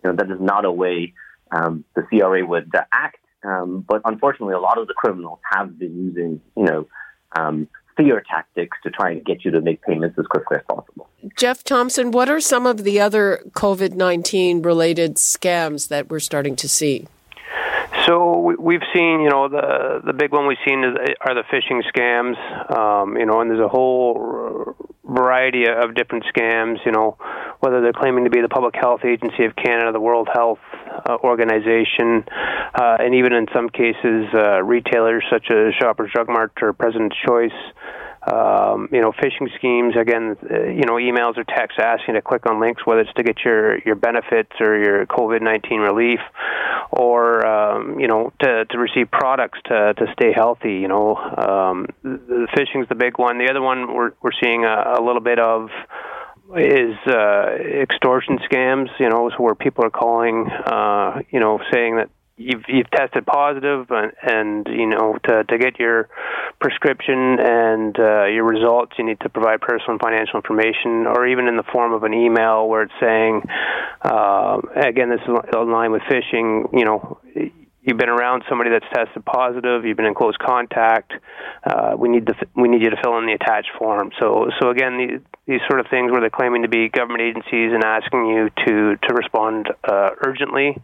you 0.03 0.09
know, 0.09 0.15
that 0.15 0.29
is 0.31 0.39
not 0.39 0.63
a 0.63 0.71
way 0.71 1.13
um, 1.51 1.83
the 1.95 2.03
CRA 2.03 2.45
would 2.45 2.73
uh, 2.75 2.83
act. 2.91 3.17
Um, 3.43 3.83
but 3.87 4.01
unfortunately, 4.05 4.53
a 4.53 4.59
lot 4.59 4.77
of 4.77 4.87
the 4.87 4.93
criminals 4.93 5.39
have 5.51 5.77
been 5.77 5.95
using, 5.97 6.41
you 6.55 6.63
know, 6.63 6.87
um, 7.35 7.67
fear 7.97 8.23
tactics 8.29 8.77
to 8.83 8.91
try 8.91 9.11
and 9.11 9.25
get 9.25 9.43
you 9.43 9.51
to 9.51 9.61
make 9.61 9.81
payments 9.81 10.17
as 10.17 10.25
quickly 10.27 10.57
as 10.57 10.63
possible. 10.69 11.09
Jeff 11.35 11.63
Thomson, 11.63 12.11
what 12.11 12.29
are 12.29 12.39
some 12.39 12.65
of 12.65 12.83
the 12.83 12.99
other 12.99 13.41
COVID 13.51 13.93
19 13.93 14.61
related 14.61 15.15
scams 15.15 15.89
that 15.89 16.09
we're 16.09 16.19
starting 16.19 16.55
to 16.57 16.69
see? 16.69 17.07
So 18.05 18.55
we've 18.57 18.83
seen, 18.93 19.21
you 19.21 19.29
know, 19.29 19.49
the 19.49 20.01
the 20.05 20.13
big 20.13 20.31
one 20.31 20.47
we've 20.47 20.57
seen 20.65 20.83
is, 20.83 20.95
are 21.21 21.33
the 21.33 21.43
phishing 21.51 21.81
scams, 21.91 22.37
um, 22.71 23.17
you 23.17 23.25
know, 23.25 23.41
and 23.41 23.49
there's 23.49 23.59
a 23.59 23.67
whole 23.67 24.75
variety 25.07 25.65
of 25.67 25.95
different 25.95 26.25
scams, 26.25 26.77
you 26.85 26.91
know, 26.91 27.17
whether 27.59 27.81
they're 27.81 27.93
claiming 27.93 28.25
to 28.25 28.29
be 28.29 28.41
the 28.41 28.49
Public 28.49 28.75
Health 28.75 29.01
Agency 29.05 29.45
of 29.45 29.55
Canada, 29.55 29.91
the 29.91 29.99
World 29.99 30.27
Health 30.31 30.59
uh, 31.09 31.17
Organization, 31.23 32.25
uh, 32.75 32.97
and 32.99 33.15
even 33.15 33.33
in 33.33 33.47
some 33.53 33.69
cases, 33.69 34.27
uh, 34.33 34.61
retailers 34.63 35.23
such 35.31 35.49
as 35.49 35.73
Shoppers 35.79 36.11
Drug 36.13 36.27
Mart 36.27 36.51
or 36.61 36.73
President's 36.73 37.15
Choice 37.25 37.51
um, 38.31 38.89
you 38.91 39.01
know, 39.01 39.11
phishing 39.11 39.47
schemes. 39.55 39.95
Again, 39.95 40.35
uh, 40.49 40.63
you 40.65 40.85
know, 40.85 40.95
emails 40.95 41.37
or 41.37 41.43
texts 41.43 41.79
asking 41.81 42.15
to 42.15 42.21
click 42.21 42.45
on 42.49 42.59
links, 42.59 42.85
whether 42.85 43.01
it's 43.01 43.13
to 43.13 43.23
get 43.23 43.37
your 43.43 43.79
your 43.79 43.95
benefits 43.95 44.51
or 44.59 44.77
your 44.77 45.05
COVID 45.05 45.41
nineteen 45.41 45.79
relief, 45.79 46.19
or 46.91 47.45
um, 47.45 47.99
you 47.99 48.07
know, 48.07 48.33
to 48.41 48.65
to 48.65 48.77
receive 48.77 49.09
products 49.11 49.59
to 49.65 49.93
to 49.93 50.13
stay 50.13 50.33
healthy. 50.33 50.75
You 50.75 50.87
know, 50.87 51.15
um, 51.15 51.87
the 52.03 52.47
the 52.89 52.95
big 52.95 53.17
one. 53.17 53.37
The 53.37 53.49
other 53.49 53.61
one 53.61 53.93
we're 53.93 54.11
we're 54.21 54.37
seeing 54.41 54.65
a, 54.65 54.99
a 54.99 55.01
little 55.01 55.21
bit 55.21 55.39
of 55.39 55.69
is 56.55 56.95
uh, 57.07 57.55
extortion 57.81 58.39
scams. 58.39 58.89
You 58.99 59.09
know, 59.09 59.29
so 59.29 59.41
where 59.43 59.55
people 59.55 59.85
are 59.85 59.89
calling, 59.89 60.47
uh, 60.49 61.21
you 61.31 61.39
know, 61.39 61.59
saying 61.71 61.97
that 61.97 62.09
you've 62.37 62.63
you've 62.67 62.89
tested 62.91 63.25
positive 63.25 63.87
and, 63.89 64.11
and 64.21 64.67
you 64.67 64.87
know 64.87 65.17
to 65.27 65.43
to 65.43 65.57
get 65.57 65.79
your 65.79 66.07
prescription 66.59 67.39
and 67.39 67.99
uh, 67.99 68.25
your 68.25 68.45
results 68.45 68.93
you 68.97 69.05
need 69.05 69.19
to 69.19 69.29
provide 69.29 69.59
personal 69.59 69.91
and 69.91 69.99
financial 69.99 70.35
information 70.35 71.07
or 71.07 71.27
even 71.27 71.47
in 71.47 71.57
the 71.57 71.63
form 71.71 71.93
of 71.93 72.03
an 72.03 72.13
email 72.13 72.67
where 72.67 72.83
it's 72.83 72.93
saying 73.01 73.41
uh, 74.03 74.59
again 74.75 75.09
this 75.09 75.21
is 75.21 75.35
in 75.53 75.71
line 75.71 75.91
with 75.91 76.03
phishing 76.03 76.69
you 76.73 76.85
know 76.85 77.19
you've 77.87 77.97
been 77.97 78.09
around 78.09 78.43
somebody 78.49 78.69
that's 78.69 78.85
tested 78.93 79.23
positive, 79.25 79.85
you've 79.85 79.97
been 79.97 80.05
in 80.05 80.13
close 80.13 80.35
contact. 80.37 81.13
Uh, 81.63 81.95
we 81.97 82.09
need 82.09 82.27
to 82.27 82.35
we 82.55 82.67
need 82.67 82.83
you 82.83 82.89
to 82.89 82.97
fill 83.01 83.17
in 83.17 83.25
the 83.25 83.33
attached 83.33 83.71
form. 83.79 84.11
So 84.19 84.51
so 84.59 84.69
again, 84.69 84.97
these, 84.97 85.21
these 85.47 85.61
sort 85.67 85.79
of 85.79 85.87
things 85.87 86.11
where 86.11 86.19
they're 86.19 86.29
claiming 86.29 86.63
to 86.63 86.67
be 86.67 86.89
government 86.89 87.21
agencies 87.21 87.71
and 87.73 87.83
asking 87.83 88.27
you 88.27 88.49
to 88.65 88.97
to 89.07 89.13
respond 89.13 89.69
uh, 89.83 90.09
urgently 90.25 90.77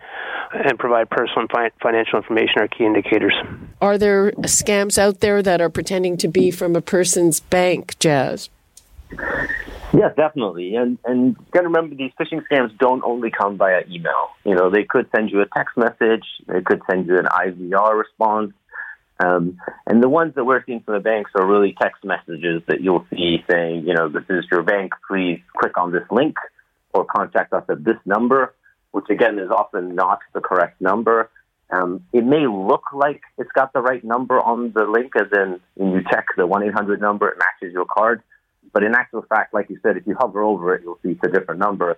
and 0.53 0.79
provide 0.79 1.09
personal 1.09 1.41
and 1.41 1.51
fi- 1.51 1.71
financial 1.81 2.17
information 2.17 2.59
are 2.59 2.67
key 2.67 2.85
indicators. 2.85 3.33
Are 3.81 3.97
there 3.97 4.31
scams 4.43 4.97
out 4.97 5.19
there 5.19 5.43
that 5.43 5.61
are 5.61 5.69
pretending 5.69 6.17
to 6.17 6.27
be 6.27 6.51
from 6.51 6.75
a 6.75 6.81
person's 6.81 7.39
bank, 7.41 7.99
Jas? 7.99 8.49
Yes, 9.93 10.11
definitely. 10.17 10.75
And 10.75 10.97
and 11.05 11.35
you 11.37 11.45
got 11.51 11.61
to 11.61 11.67
remember 11.67 11.95
these 11.95 12.11
phishing 12.19 12.41
scams 12.51 12.75
don't 12.79 13.03
only 13.03 13.29
come 13.29 13.57
via 13.57 13.83
email. 13.89 14.29
You 14.43 14.55
know, 14.55 14.71
they 14.71 14.83
could 14.83 15.07
send 15.15 15.29
you 15.29 15.41
a 15.41 15.45
text 15.45 15.77
message, 15.77 16.25
they 16.47 16.61
could 16.61 16.81
send 16.89 17.05
you 17.05 17.19
an 17.19 17.25
IVR 17.25 17.97
response. 17.97 18.53
Um, 19.19 19.59
and 19.85 20.01
the 20.01 20.09
ones 20.09 20.33
that 20.35 20.43
we're 20.43 20.65
seeing 20.65 20.81
from 20.81 20.95
the 20.95 20.99
banks 20.99 21.29
are 21.35 21.45
really 21.45 21.75
text 21.79 22.03
messages 22.03 22.63
that 22.67 22.81
you'll 22.81 23.05
see 23.11 23.43
saying, 23.47 23.85
you 23.85 23.93
know, 23.93 24.09
this 24.09 24.23
is 24.29 24.43
your 24.51 24.63
bank, 24.63 24.93
please 25.07 25.39
click 25.55 25.77
on 25.77 25.91
this 25.91 26.03
link 26.09 26.35
or 26.93 27.05
contact 27.05 27.53
us 27.53 27.63
at 27.69 27.83
this 27.83 27.97
number, 28.05 28.55
which 28.91 29.05
again 29.11 29.37
is 29.37 29.51
often 29.51 29.93
not 29.93 30.19
the 30.33 30.41
correct 30.41 30.81
number. 30.81 31.29
Um, 31.69 32.03
it 32.11 32.25
may 32.25 32.47
look 32.47 32.85
like 32.93 33.21
it's 33.37 33.51
got 33.51 33.73
the 33.73 33.81
right 33.81 34.03
number 34.03 34.39
on 34.39 34.73
the 34.73 34.85
link, 34.85 35.13
as 35.15 35.27
in 35.31 35.59
when 35.75 35.91
you 35.91 36.01
check 36.09 36.25
the 36.35 36.47
1 36.47 36.63
800 36.63 36.99
number, 36.99 37.29
it 37.29 37.37
matches 37.37 37.73
your 37.73 37.85
card. 37.85 38.23
But 38.71 38.83
in 38.83 38.95
actual 38.95 39.23
fact, 39.23 39.53
like 39.53 39.69
you 39.69 39.79
said, 39.83 39.97
if 39.97 40.07
you 40.07 40.15
hover 40.17 40.41
over 40.41 40.75
it, 40.75 40.81
you'll 40.83 40.99
see 41.03 41.11
it's 41.11 41.23
a 41.23 41.29
different 41.29 41.59
number. 41.59 41.97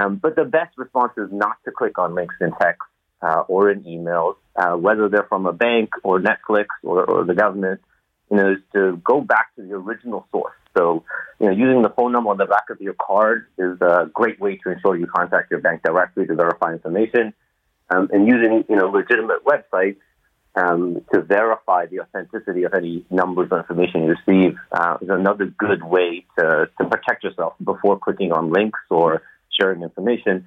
Um, 0.00 0.16
but 0.16 0.36
the 0.36 0.44
best 0.44 0.76
response 0.76 1.12
is 1.16 1.28
not 1.32 1.56
to 1.64 1.70
click 1.70 1.98
on 1.98 2.14
links 2.14 2.34
in 2.40 2.52
text 2.60 2.82
uh, 3.22 3.42
or 3.48 3.70
in 3.70 3.82
emails, 3.82 4.36
uh, 4.56 4.76
whether 4.76 5.08
they're 5.08 5.26
from 5.28 5.46
a 5.46 5.52
bank 5.52 5.90
or 6.02 6.20
Netflix 6.20 6.66
or, 6.82 7.04
or 7.04 7.24
the 7.24 7.34
government. 7.34 7.80
You 8.30 8.36
know, 8.36 8.52
is 8.52 8.58
to 8.74 9.00
go 9.04 9.20
back 9.20 9.54
to 9.56 9.62
the 9.62 9.74
original 9.74 10.24
source. 10.30 10.54
So, 10.76 11.04
you 11.40 11.46
know, 11.46 11.52
using 11.52 11.82
the 11.82 11.88
phone 11.90 12.12
number 12.12 12.30
on 12.30 12.36
the 12.36 12.46
back 12.46 12.70
of 12.70 12.80
your 12.80 12.94
card 12.94 13.46
is 13.58 13.80
a 13.80 14.08
great 14.14 14.38
way 14.40 14.56
to 14.58 14.70
ensure 14.70 14.96
you 14.96 15.08
contact 15.08 15.50
your 15.50 15.58
bank 15.58 15.82
directly 15.82 16.26
to 16.26 16.34
verify 16.36 16.72
information. 16.72 17.34
Um, 17.92 18.08
and 18.12 18.28
using, 18.28 18.64
you 18.68 18.76
know, 18.76 18.88
legitimate 18.88 19.44
websites 19.44 19.96
um, 20.54 21.04
to 21.12 21.22
verify 21.22 21.86
the 21.86 22.00
authenticity 22.00 22.64
of 22.64 22.74
any 22.74 23.04
numbers 23.10 23.48
or 23.50 23.58
information 23.58 24.02
you 24.02 24.14
receive 24.26 24.58
uh, 24.72 24.98
is 25.00 25.08
another 25.08 25.46
good 25.46 25.82
way 25.82 26.24
to, 26.38 26.68
to 26.78 26.88
protect 26.88 27.24
yourself 27.24 27.54
before 27.62 27.98
clicking 27.98 28.32
on 28.32 28.50
links 28.50 28.80
or 28.90 29.22
sharing 29.58 29.82
information. 29.82 30.46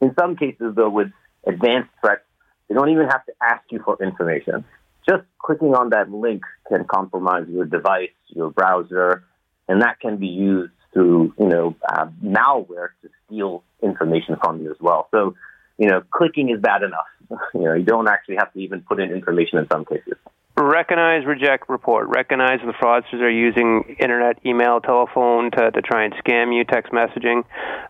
In 0.00 0.14
some 0.18 0.36
cases, 0.36 0.74
though, 0.74 0.90
with 0.90 1.08
advanced 1.46 1.90
threats, 2.00 2.22
they 2.68 2.74
don't 2.74 2.90
even 2.90 3.06
have 3.06 3.24
to 3.26 3.32
ask 3.42 3.62
you 3.70 3.80
for 3.84 3.96
information. 4.02 4.64
Just 5.08 5.24
clicking 5.38 5.74
on 5.74 5.90
that 5.90 6.10
link 6.10 6.42
can 6.68 6.84
compromise 6.84 7.44
your 7.48 7.66
device, 7.66 8.08
your 8.28 8.50
browser, 8.50 9.24
and 9.68 9.82
that 9.82 10.00
can 10.00 10.16
be 10.16 10.26
used 10.26 10.72
through, 10.92 11.34
you 11.38 11.46
know, 11.46 11.76
uh, 11.86 12.06
malware 12.24 12.88
to 13.02 13.08
steal 13.26 13.62
information 13.82 14.36
from 14.42 14.62
you 14.62 14.70
as 14.70 14.76
well. 14.80 15.08
So, 15.10 15.34
you 15.78 15.88
know, 15.88 16.02
clicking 16.10 16.50
is 16.50 16.60
bad 16.60 16.82
enough 16.82 17.06
you 17.54 17.62
know, 17.62 17.74
you 17.74 17.84
don't 17.84 18.08
actually 18.08 18.36
have 18.36 18.52
to 18.52 18.60
even 18.60 18.82
put 18.82 19.00
in 19.00 19.10
information 19.10 19.58
in 19.58 19.66
some 19.70 19.84
cases. 19.84 20.14
Recognize, 20.56 21.26
reject, 21.26 21.68
report. 21.68 22.06
Recognize 22.08 22.60
the 22.64 22.74
fraudsters 22.74 23.20
are 23.20 23.28
using 23.28 23.96
internet, 23.98 24.38
email, 24.46 24.80
telephone 24.80 25.50
to, 25.50 25.72
to 25.72 25.82
try 25.82 26.04
and 26.04 26.14
scam 26.14 26.56
you, 26.56 26.62
text 26.62 26.92
messaging. 26.92 27.42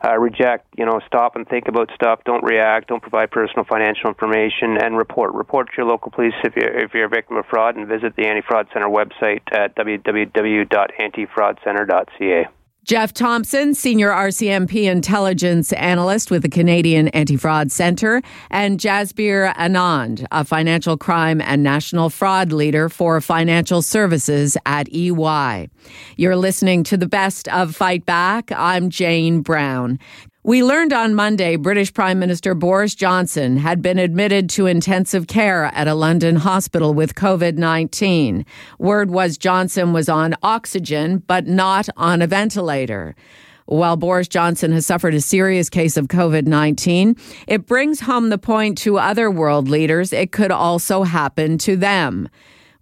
Uh, 0.03 0.17
reject, 0.17 0.67
you 0.79 0.87
know, 0.87 0.99
stop 1.07 1.37
and 1.37 1.47
think 1.47 1.69
about 1.69 1.91
stuff. 1.95 2.21
Don't 2.25 2.43
react. 2.43 2.89
Don't 2.89 3.03
provide 3.03 3.31
personal 3.31 3.65
financial 3.65 4.09
information. 4.09 4.79
And 4.83 4.97
report. 4.97 5.35
Report 5.35 5.67
to 5.67 5.73
your 5.77 5.85
local 5.87 6.11
police 6.11 6.33
if 6.43 6.57
you're, 6.57 6.85
if 6.85 6.95
you're 6.95 7.05
a 7.05 7.11
victim 7.11 7.37
of 7.37 7.45
fraud 7.45 7.77
and 7.77 7.87
visit 7.87 8.17
the 8.17 8.27
Anti 8.27 8.41
Fraud 8.41 8.69
Center 8.73 8.89
website 8.89 9.43
at 9.53 9.77
www.antifraudcenter.ca. 9.77 12.49
Jeff 12.85 13.15
Thomson, 13.15 13.73
Senior 13.73 14.11
RCMP 14.11 14.91
Intelligence 14.91 15.73
Analyst 15.73 16.31
with 16.31 16.43
the 16.43 16.51
Canadian 16.51 17.09
Anti 17.09 17.39
Fraud 17.39 17.73
Centre, 17.73 18.21
and 18.51 18.79
Jasbir 18.79 19.55
Anand, 19.55 20.27
a 20.31 20.45
financial 20.45 20.99
crime 20.99 21.41
and 21.41 21.63
national 21.63 22.11
fraud 22.11 22.53
leader 22.53 22.91
for 22.91 23.23
financial 23.23 23.81
services 23.81 24.59
at 24.67 24.95
EY. 24.95 25.71
You're 26.19 26.37
listening 26.37 26.85
to 26.85 26.99
the 26.99 27.09
best 27.09 27.49
of 27.49 27.75
Fight 27.75 28.05
Back. 28.05 28.53
I'm 28.53 28.91
Jane 28.91 29.41
Brown. 29.41 29.99
We 30.47 30.63
learned 30.63 30.93
on 30.93 31.15
Monday 31.15 31.57
British 31.57 31.95
Prime 31.95 32.19
Minister 32.19 32.55
Boris 32.55 32.95
Johnson 32.95 33.57
had 33.57 33.81
been 33.81 33.99
admitted 33.99 34.51
to 34.51 34.67
intensive 34.67 35.27
care 35.27 35.65
at 35.73 35.89
a 35.89 35.95
London 35.95 36.37
hospital 36.37 36.93
with 36.93 37.15
COVID 37.15 37.57
19. 37.57 38.45
Word 38.79 39.11
was 39.11 39.39
Johnson 39.39 39.95
was 39.95 40.07
on 40.07 40.35
oxygen, 40.43 41.23
but 41.27 41.47
not 41.47 41.89
on 41.97 42.21
a 42.21 42.27
ventilator. 42.27 43.17
While 43.65 43.97
Boris 43.97 44.29
Johnson 44.29 44.71
has 44.73 44.85
suffered 44.85 45.15
a 45.15 45.23
serious 45.23 45.71
case 45.71 45.97
of 45.97 46.09
COVID 46.09 46.47
19, 46.47 47.17
it 47.47 47.65
brings 47.65 48.01
home 48.01 48.29
the 48.29 48.37
point 48.37 48.77
to 48.79 48.99
other 48.99 49.31
world 49.31 49.71
leaders 49.71 50.13
it 50.13 50.31
could 50.31 50.51
also 50.51 51.05
happen 51.05 51.57
to 51.57 51.75
them. 51.75 52.29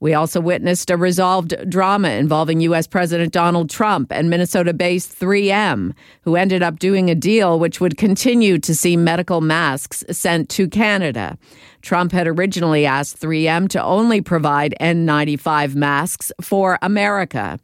We 0.03 0.15
also 0.15 0.41
witnessed 0.41 0.91
a 0.91 0.97
resolved 0.97 1.55
drama 1.71 2.09
involving 2.09 2.61
U.S. 2.63 2.89
President 2.89 3.33
Donald 3.33 3.71
Trump 3.71 4.11
and 4.11 4.29
Minnesota 4.29 4.75
based 4.75 5.17
3M, 5.17 5.95
who 6.23 6.35
ended 6.35 6.61
up 6.61 6.81
doing 6.81 7.09
a 7.09 7.15
deal 7.15 7.61
which 7.61 7.81
would 7.81 7.97
continue 7.97 8.59
to 8.59 8.75
see 8.75 8.97
medical 8.97 9.41
masks 9.41 10.03
sent 10.11 10.49
to 10.49 10.67
Canada. 10.67 11.39
Trump 11.83 12.11
had 12.11 12.27
originally 12.27 12.85
asked 12.85 13.21
3M 13.21 13.69
to 13.69 13.81
only 13.81 14.21
provide 14.21 14.75
N95 14.81 15.77
masks 15.77 16.33
for 16.41 16.81
America. 16.83 17.61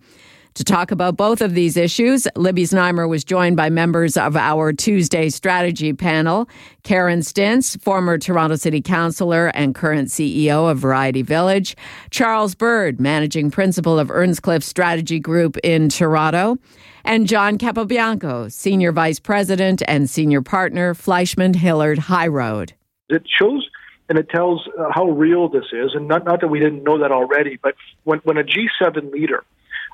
To 0.55 0.65
talk 0.65 0.91
about 0.91 1.17
both 1.17 1.41
of 1.41 1.55
these 1.55 1.77
issues, 1.77 2.27
Libby 2.35 2.65
Znaimer 2.65 3.09
was 3.09 3.23
joined 3.25 3.57
by 3.57 3.71
members 3.71 4.17
of 4.17 4.37
our 4.37 4.73
Tuesday 4.73 5.29
strategy 5.29 5.93
panel. 5.93 6.49
Karen 6.83 7.21
Stintz, 7.21 7.81
former 7.81 8.19
Toronto 8.19 8.57
City 8.57 8.81
Councillor 8.81 9.49
and 9.55 9.75
current 9.75 10.09
CEO 10.09 10.71
of 10.71 10.79
Variety 10.79 11.23
Village. 11.23 11.77
Charles 12.11 12.55
Bird, 12.55 13.01
managing 13.01 13.51
principal 13.51 13.99
of 13.99 14.11
Earnscliffe 14.11 14.65
Strategy 14.65 15.21
Group 15.21 15.57
in 15.59 15.89
Toronto. 15.89 16.57
And 17.05 17.29
John 17.29 17.57
Capobianco, 17.57 18.51
senior 18.51 18.93
vice 18.93 19.21
president 19.21 19.83
and 19.87 20.11
senior 20.11 20.43
partner, 20.43 20.93
Fleishman 20.93 21.55
Hillard 21.55 21.99
High 21.99 22.27
Road. 22.27 22.75
It 23.09 23.23
shows 23.27 23.69
and 24.09 24.19
it 24.19 24.29
tells 24.31 24.67
uh, 24.79 24.89
how 24.93 25.11
real 25.11 25.49
this 25.49 25.67
is. 25.73 25.95
And 25.95 26.09
not, 26.09 26.25
not 26.25 26.41
that 26.41 26.49
we 26.49 26.59
didn't 26.59 26.83
know 26.83 26.99
that 26.99 27.13
already, 27.13 27.59
but 27.63 27.75
when, 28.05 28.21
when 28.21 28.39
a 28.39 28.43
G7 28.43 29.13
leader 29.13 29.45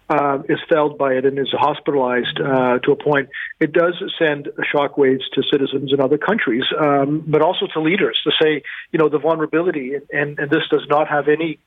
uh, 0.09 0.39
is 0.49 0.59
felled 0.69 0.99
by 0.99 1.15
it 1.15 1.25
and 1.25 1.39
is 1.39 1.49
hospitalized 1.53 2.41
uh, 2.41 2.79
to 2.81 2.93
a 2.93 2.97
point, 2.97 3.29
it 3.61 3.73
does 3.73 3.95
send 4.19 4.49
shockwaves 4.75 5.23
to 5.35 5.43
citizens 5.51 5.93
in 5.93 6.01
other 6.01 6.19
countries, 6.19 6.65
um, 6.79 7.25
but 7.27 7.43
also 7.43 7.67
to 7.73 7.81
leaders 7.81 8.21
to 8.25 8.31
say, 8.43 8.63
you 8.93 8.99
know, 8.99 9.09
the 9.09 9.19
vulnerability, 9.19 9.95
and, 10.13 10.39
and 10.39 10.51
this 10.51 10.63
does 10.71 10.87
not 10.89 11.09
have 11.09 11.29
any 11.29 11.59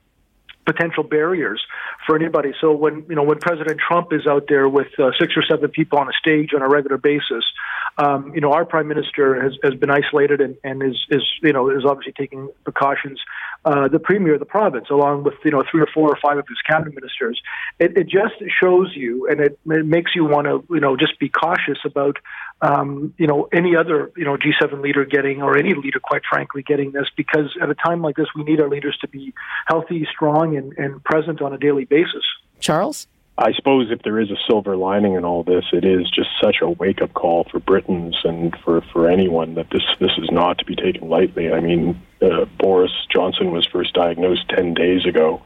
potential 0.67 1.03
barriers 1.03 1.61
for 2.05 2.15
anybody. 2.15 2.51
So 2.59 2.73
when 2.73 3.05
you 3.09 3.15
know 3.15 3.23
when 3.23 3.39
President 3.39 3.79
Trump 3.79 4.11
is 4.11 4.27
out 4.27 4.45
there 4.49 4.67
with 4.67 4.87
uh, 4.99 5.11
six 5.19 5.33
or 5.35 5.43
seven 5.49 5.69
people 5.71 5.97
on 5.97 6.07
a 6.07 6.11
stage 6.19 6.49
on 6.53 6.61
a 6.61 6.67
regular 6.67 6.97
basis, 6.97 7.45
um, 7.97 8.33
you 8.35 8.41
know 8.41 8.51
our 8.51 8.65
Prime 8.65 8.87
Minister 8.87 9.41
has, 9.41 9.53
has 9.63 9.73
been 9.75 9.89
isolated 9.89 10.41
and, 10.41 10.57
and 10.63 10.83
is 10.83 10.97
is 11.09 11.23
you 11.41 11.53
know 11.53 11.69
is 11.69 11.85
obviously 11.85 12.13
taking 12.13 12.49
precautions. 12.65 13.19
Uh, 13.65 13.87
the 13.87 13.99
Premier 13.99 14.35
of 14.35 14.39
the 14.39 14.45
province, 14.45 14.87
along 14.89 15.23
with 15.23 15.33
you 15.45 15.51
know 15.51 15.63
three 15.71 15.81
or 15.81 15.87
four 15.93 16.09
or 16.09 16.17
five 16.21 16.37
of 16.37 16.45
his 16.47 16.57
cabinet 16.69 16.93
ministers, 16.93 17.41
it, 17.79 17.97
it 17.97 18.07
just 18.07 18.35
shows 18.61 18.91
you 18.95 19.27
and 19.29 19.39
it, 19.39 19.57
it 19.65 19.85
makes 19.85 20.11
you 20.13 20.25
want 20.25 20.45
to 20.45 20.63
you 20.73 20.81
know 20.81 20.97
just 20.97 21.17
be 21.19 21.29
cautious 21.29 21.79
about 21.85 22.17
um, 22.61 23.13
you 23.17 23.27
know, 23.27 23.47
any 23.53 23.75
other, 23.75 24.11
you 24.17 24.25
know, 24.25 24.35
G7 24.35 24.81
leader 24.81 25.05
getting, 25.05 25.43
or 25.43 25.57
any 25.57 25.75
leader, 25.75 25.99
quite 25.99 26.23
frankly, 26.27 26.63
getting 26.63 26.91
this, 26.91 27.05
because 27.15 27.55
at 27.61 27.69
a 27.69 27.75
time 27.75 28.01
like 28.01 28.15
this, 28.15 28.27
we 28.35 28.43
need 28.43 28.59
our 28.59 28.69
leaders 28.69 28.97
to 29.01 29.07
be 29.07 29.33
healthy, 29.67 30.07
strong, 30.11 30.56
and, 30.57 30.73
and 30.77 31.03
present 31.03 31.41
on 31.41 31.53
a 31.53 31.57
daily 31.57 31.85
basis. 31.85 32.23
Charles? 32.59 33.07
I 33.39 33.53
suppose 33.53 33.91
if 33.91 34.01
there 34.01 34.19
is 34.19 34.31
a 34.31 34.37
silver 34.49 34.75
lining 34.75 35.13
in 35.13 35.23
all 35.23 35.43
this, 35.43 35.65
it 35.71 35.85
is 35.85 36.09
just 36.09 36.29
such 36.41 36.57
a 36.61 36.69
wake 36.69 37.03
up 37.03 37.13
call 37.13 37.43
for 37.43 37.59
Britons 37.59 38.17
and 38.23 38.55
for, 38.63 38.81
for 38.91 39.07
anyone 39.07 39.53
that 39.55 39.69
this 39.69 39.83
this 39.99 40.17
is 40.17 40.31
not 40.31 40.57
to 40.57 40.65
be 40.65 40.75
taken 40.75 41.07
lightly. 41.07 41.53
I 41.53 41.59
mean, 41.59 42.01
uh, 42.19 42.45
Boris 42.57 42.91
Johnson 43.13 43.51
was 43.51 43.67
first 43.67 43.93
diagnosed 43.93 44.49
10 44.49 44.73
days 44.73 45.05
ago, 45.05 45.43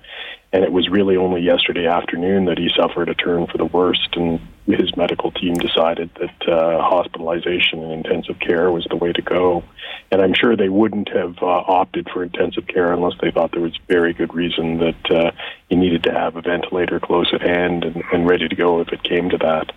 and 0.54 0.64
it 0.64 0.72
was 0.72 0.90
really 0.90 1.16
only 1.16 1.42
yesterday 1.42 1.88
afternoon 1.88 2.46
that 2.46 2.58
he 2.58 2.70
suffered 2.76 3.08
a 3.08 3.16
turn 3.16 3.48
for 3.48 3.58
the 3.58 3.66
worst, 3.66 4.16
and 4.16 4.40
his 4.66 4.96
medical 4.98 5.32
team 5.32 5.54
decided 5.54 6.10
that 6.16 6.50
uh, 6.50 6.82
hospitalization 6.82 7.82
and 7.82 8.06
intensive 8.06 8.40
care 8.40 8.70
was 8.70 8.86
the 8.90 8.98
way 8.98 9.14
to 9.14 9.22
go. 9.22 9.64
And 10.12 10.22
I'm 10.22 10.34
sure 10.34 10.58
they 10.58 10.70
wouldn't 10.70 11.10
have 11.10 11.38
uh, 11.42 11.46
opted 11.46 12.10
for 12.10 12.22
intensive 12.22 12.68
care 12.68 12.92
unless 12.92 13.14
they 13.22 13.32
thought 13.32 13.52
there 13.54 13.62
was 13.62 13.78
very 13.88 14.14
good 14.14 14.34
reason 14.34 14.80
that 14.80 15.12
uh, 15.12 15.32
you 15.70 15.78
needed 15.78 16.04
to 16.04 16.12
have 16.12 16.36
a 16.36 16.42
ventilator 16.42 17.00
close 17.00 17.34
at 17.34 17.42
hand 17.42 17.86
and, 17.86 18.04
and 18.12 18.30
ready 18.30 18.50
to 18.50 18.56
go 18.56 18.82
if 18.82 18.90
it 18.90 19.04
came 19.04 19.30
to 19.30 19.38
that. 19.38 19.72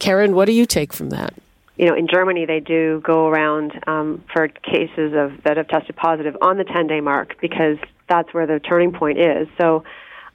Karen, 0.00 0.34
what 0.34 0.46
do 0.46 0.52
you 0.52 0.66
take 0.66 0.92
from 0.92 1.10
that? 1.10 1.34
you 1.76 1.86
know, 1.86 1.94
in 1.94 2.08
Germany 2.08 2.44
they 2.44 2.58
do 2.58 3.00
go 3.04 3.28
around 3.28 3.72
um, 3.86 4.24
for 4.32 4.48
cases 4.48 5.14
of 5.14 5.44
that 5.44 5.56
have 5.56 5.68
tested 5.68 5.94
positive 5.94 6.36
on 6.42 6.56
the 6.58 6.64
10 6.64 6.88
day 6.88 7.00
mark 7.00 7.40
because 7.40 7.78
that's 8.08 8.34
where 8.34 8.46
the 8.46 8.58
turning 8.58 8.92
point 8.92 9.18
is. 9.18 9.46
So 9.58 9.84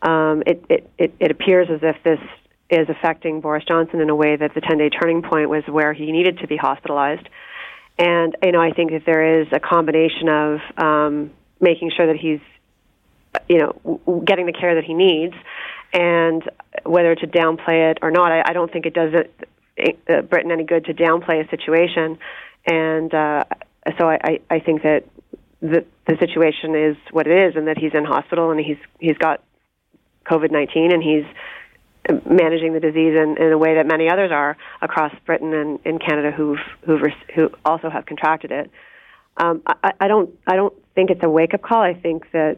um, 0.03 0.43
it, 0.45 0.63
it, 0.69 0.89
it, 0.97 1.15
it 1.19 1.31
appears 1.31 1.69
as 1.71 1.79
if 1.81 1.95
this 2.03 2.19
is 2.69 2.89
affecting 2.89 3.41
Boris 3.41 3.63
Johnson 3.65 4.01
in 4.01 4.09
a 4.09 4.15
way 4.15 4.35
that 4.35 4.53
the 4.53 4.61
10 4.61 4.77
day 4.77 4.89
turning 4.89 5.21
point 5.21 5.49
was 5.49 5.63
where 5.67 5.93
he 5.93 6.11
needed 6.11 6.39
to 6.39 6.47
be 6.47 6.57
hospitalized. 6.57 7.27
And, 7.97 8.35
you 8.43 8.51
know, 8.51 8.61
I 8.61 8.71
think 8.71 8.91
that 8.91 9.03
there 9.05 9.41
is 9.41 9.47
a 9.51 9.59
combination 9.59 10.27
of 10.27 10.59
um, 10.77 11.31
making 11.61 11.91
sure 11.95 12.07
that 12.07 12.17
he's, 12.17 12.39
you 13.47 13.59
know, 13.59 13.79
w- 13.83 14.25
getting 14.25 14.45
the 14.45 14.53
care 14.53 14.75
that 14.75 14.83
he 14.83 14.93
needs 14.93 15.35
and 15.93 16.43
whether 16.83 17.13
to 17.13 17.27
downplay 17.27 17.91
it 17.91 17.99
or 18.01 18.09
not, 18.09 18.31
I, 18.31 18.41
I 18.47 18.53
don't 18.53 18.71
think 18.71 18.87
it 18.87 18.95
does 18.95 19.13
it, 19.77 19.99
uh, 20.09 20.21
Britain 20.21 20.51
any 20.51 20.63
good 20.63 20.85
to 20.85 20.93
downplay 20.93 21.45
a 21.45 21.49
situation. 21.49 22.17
And 22.65 23.13
uh, 23.13 23.43
so 23.99 24.09
I, 24.09 24.19
I, 24.23 24.39
I 24.49 24.59
think 24.59 24.81
that 24.81 25.03
the, 25.61 25.85
the 26.07 26.17
situation 26.19 26.75
is 26.75 26.97
what 27.11 27.27
it 27.27 27.49
is 27.49 27.55
and 27.55 27.67
that 27.67 27.77
he's 27.77 27.93
in 27.93 28.05
hospital 28.05 28.49
and 28.49 28.59
he's, 28.59 28.77
he's 28.99 29.17
got 29.17 29.41
COVID 30.25 30.51
19 30.51 30.91
and 30.91 31.03
he's 31.03 31.25
managing 32.29 32.73
the 32.73 32.79
disease 32.79 33.15
in, 33.15 33.37
in 33.39 33.51
a 33.51 33.57
way 33.57 33.75
that 33.75 33.87
many 33.87 34.09
others 34.09 34.31
are 34.31 34.57
across 34.81 35.13
Britain 35.25 35.53
and 35.53 35.79
in 35.85 35.99
Canada 35.99 36.31
who've, 36.31 36.59
who've 36.85 37.01
who 37.33 37.49
also 37.65 37.89
have 37.89 38.05
contracted 38.05 38.51
it. 38.51 38.69
Um, 39.37 39.61
I, 39.65 39.91
I 39.99 40.07
don't 40.07 40.29
I 40.45 40.55
don't 40.55 40.73
think 40.95 41.09
it's 41.09 41.23
a 41.23 41.29
wake 41.29 41.53
up 41.53 41.61
call. 41.61 41.81
I 41.81 41.93
think 41.93 42.31
that 42.33 42.57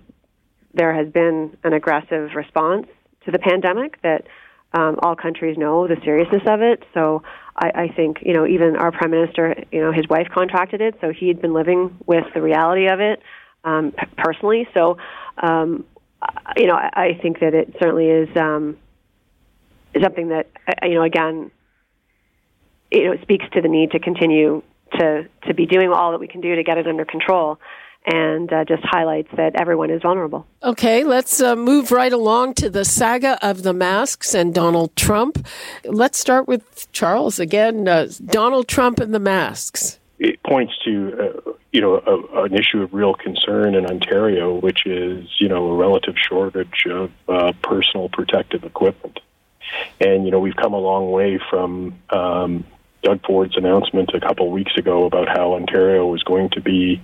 there 0.74 0.94
has 0.94 1.12
been 1.12 1.56
an 1.64 1.74
aggressive 1.74 2.32
response 2.36 2.88
to 3.26 3.32
the 3.32 3.40
pandemic 3.40 4.02
that 4.02 4.26
um, 4.74 5.00
all 5.02 5.16
countries 5.16 5.58
know 5.58 5.88
the 5.88 5.96
seriousness 6.04 6.44
of 6.48 6.62
it. 6.62 6.84
So 6.94 7.24
I, 7.56 7.72
I 7.76 7.88
think 7.96 8.18
you 8.22 8.34
know 8.34 8.46
even 8.46 8.76
our 8.76 8.92
prime 8.92 9.12
minister, 9.12 9.56
you 9.72 9.80
know, 9.80 9.94
his 9.94 10.08
wife 10.10 10.28
contracted 10.34 10.82
it, 10.82 10.96
so 11.00 11.14
he'd 11.14 11.42
been 11.42 11.54
living 11.54 11.98
with 12.06 12.26
the 12.34 12.42
reality 12.42 12.88
of 12.88 13.00
it 13.00 13.22
um, 13.64 13.94
personally. 14.18 14.68
So 14.74 14.98
um, 15.42 15.86
you 16.58 16.68
know, 16.68 16.76
I, 16.76 16.90
I 16.94 17.20
think 17.22 17.40
that 17.40 17.54
it 17.54 17.76
certainly 17.80 18.08
is 18.08 18.30
um, 18.38 18.78
something 20.02 20.30
that 20.30 20.48
you 20.84 20.96
know 20.96 21.04
again, 21.04 21.52
you 22.92 23.06
know, 23.06 23.22
speaks 23.22 23.46
to 23.54 23.62
the 23.62 23.68
need 23.68 23.92
to 23.92 24.00
continue 24.00 24.64
to 25.00 25.28
to 25.48 25.54
be 25.54 25.66
doing 25.66 25.92
all 25.92 26.12
that 26.12 26.20
we 26.20 26.28
can 26.28 26.42
do 26.42 26.56
to 26.56 26.64
get 26.64 26.78
it 26.78 26.88
under 26.88 27.06
control 27.06 27.60
and 28.06 28.54
uh, 28.54 28.64
just 28.66 28.84
highlights 28.84 29.30
that 29.36 29.60
everyone 29.60 29.90
is 29.90 30.02
vulnerable. 30.02 30.46
Okay, 30.62 31.04
let's 31.04 31.42
uh, 31.42 31.56
move 31.56 31.92
right 31.92 32.14
along 32.14 32.54
to 32.56 32.70
the 32.70 32.86
saga 32.86 33.38
of 33.46 33.64
the 33.64 33.74
masks 33.74 34.36
and 34.36 34.54
Donald 34.54 34.96
Trump. 34.96 35.46
Let's 35.84 36.20
start 36.20 36.48
with 36.48 36.92
Charles 36.92 37.40
again. 37.40 37.88
Uh, 37.88 38.08
Donald 38.24 38.68
Trump 38.68 39.00
and 39.00 39.14
the 39.14 39.20
masks. 39.20 40.00
It 40.18 40.42
points 40.44 40.74
to 40.86 41.18
uh, 41.20 41.52
you 41.72 41.82
know 41.82 41.96
a, 41.96 42.44
an 42.44 42.54
issue 42.54 42.82
of 42.82 42.94
real 42.94 43.14
concern 43.14 43.76
in 43.76 43.86
Ontario, 43.86 44.54
which 44.54 44.86
is 44.86 45.30
you 45.40 45.50
know 45.50 45.68
a 45.68 45.76
relative 45.76 46.16
shortage 46.18 46.86
of 46.90 47.12
uh, 47.28 47.54
personal 47.62 48.10
protective 48.10 48.64
equipment, 48.64 49.20
and 50.00 50.26
you 50.26 50.32
know 50.32 50.40
we've 50.40 50.56
come 50.56 50.74
a 50.74 50.80
long 50.80 51.12
way 51.12 51.40
from. 51.50 52.00
Um, 52.10 52.66
Doug 53.04 53.24
Ford's 53.24 53.56
announcement 53.56 54.10
a 54.16 54.20
couple 54.20 54.50
weeks 54.50 54.76
ago 54.78 55.06
about 55.06 55.28
how 55.28 55.54
Ontario 55.54 56.08
was 56.08 56.24
going 56.24 56.50
to 56.50 56.60
be 56.60 57.04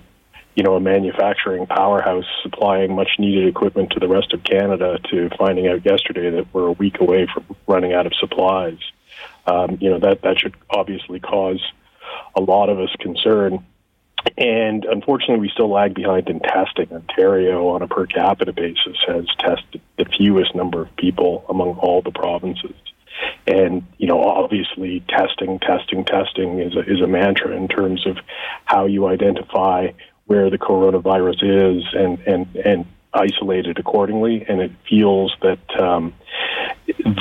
you 0.54 0.62
know, 0.62 0.74
a 0.74 0.80
manufacturing 0.80 1.66
powerhouse 1.66 2.26
supplying 2.42 2.94
much 2.94 3.12
needed 3.18 3.48
equipment 3.48 3.90
to 3.92 4.00
the 4.00 4.08
rest 4.08 4.32
of 4.34 4.44
Canada 4.44 4.98
to 5.10 5.30
finding 5.38 5.66
out 5.66 5.84
yesterday 5.84 6.30
that 6.30 6.52
we're 6.52 6.66
a 6.66 6.72
week 6.72 7.00
away 7.00 7.26
from 7.32 7.44
running 7.66 7.94
out 7.94 8.06
of 8.06 8.14
supplies. 8.14 8.78
Um, 9.46 9.78
you 9.80 9.90
know, 9.90 9.98
that, 10.00 10.22
that 10.22 10.38
should 10.38 10.54
obviously 10.68 11.20
cause 11.20 11.60
a 12.34 12.40
lot 12.40 12.68
of 12.68 12.78
us 12.78 12.90
concern. 12.98 13.64
And 14.38 14.84
unfortunately, 14.84 15.40
we 15.40 15.50
still 15.50 15.70
lag 15.70 15.94
behind 15.94 16.28
in 16.28 16.40
testing. 16.40 16.92
Ontario, 16.92 17.68
on 17.68 17.82
a 17.82 17.88
per 17.88 18.06
capita 18.06 18.52
basis, 18.52 18.96
has 19.06 19.26
tested 19.38 19.80
the 19.98 20.04
fewest 20.04 20.54
number 20.54 20.82
of 20.82 20.96
people 20.96 21.44
among 21.48 21.70
all 21.78 22.02
the 22.02 22.12
provinces. 22.12 22.74
And 23.46 23.84
you 23.98 24.06
know, 24.06 24.22
obviously, 24.22 25.04
testing, 25.08 25.58
testing, 25.58 26.04
testing 26.04 26.60
is 26.60 26.74
a, 26.76 26.80
is 26.80 27.00
a 27.00 27.06
mantra 27.06 27.56
in 27.56 27.68
terms 27.68 28.06
of 28.06 28.18
how 28.64 28.86
you 28.86 29.06
identify 29.06 29.88
where 30.26 30.50
the 30.50 30.58
coronavirus 30.58 31.78
is 31.78 31.84
and 31.92 32.18
and 32.20 32.56
and 32.56 32.86
isolate 33.12 33.66
it 33.66 33.78
accordingly. 33.78 34.44
And 34.48 34.60
it 34.60 34.70
feels 34.88 35.34
that 35.42 35.80
um, 35.80 36.14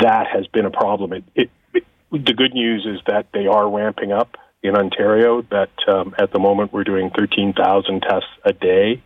that 0.01 0.27
has 0.27 0.47
been 0.47 0.65
a 0.65 0.71
problem. 0.71 1.13
It, 1.13 1.23
it, 1.35 1.49
it, 1.73 1.83
the 2.11 2.33
good 2.33 2.53
news 2.53 2.85
is 2.85 2.99
that 3.07 3.27
they 3.33 3.47
are 3.47 3.69
ramping 3.69 4.11
up 4.11 4.37
in 4.63 4.75
Ontario. 4.75 5.41
That 5.43 5.71
um, 5.87 6.15
at 6.17 6.31
the 6.31 6.39
moment 6.39 6.73
we're 6.73 6.83
doing 6.83 7.11
13,000 7.17 8.01
tests 8.01 8.29
a 8.43 8.53
day, 8.53 9.01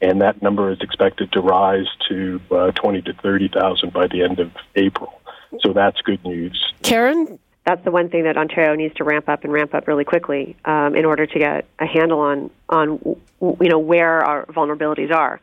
and 0.00 0.20
that 0.22 0.42
number 0.42 0.70
is 0.70 0.78
expected 0.80 1.32
to 1.32 1.40
rise 1.40 1.86
to 2.08 2.40
uh, 2.50 2.70
20 2.72 3.02
to 3.02 3.12
30,000 3.14 3.92
by 3.92 4.06
the 4.06 4.22
end 4.22 4.40
of 4.40 4.50
April. 4.76 5.20
So 5.60 5.72
that's 5.72 6.00
good 6.02 6.24
news. 6.24 6.72
Karen, 6.82 7.38
that's 7.66 7.84
the 7.84 7.90
one 7.90 8.08
thing 8.08 8.24
that 8.24 8.36
Ontario 8.36 8.74
needs 8.74 8.94
to 8.94 9.04
ramp 9.04 9.28
up 9.28 9.44
and 9.44 9.52
ramp 9.52 9.74
up 9.74 9.86
really 9.86 10.04
quickly 10.04 10.56
um, 10.64 10.94
in 10.94 11.04
order 11.04 11.26
to 11.26 11.38
get 11.38 11.66
a 11.78 11.86
handle 11.86 12.20
on 12.20 12.50
on 12.68 13.00
you 13.40 13.68
know 13.68 13.78
where 13.78 14.24
our 14.24 14.46
vulnerabilities 14.46 15.12
are, 15.12 15.40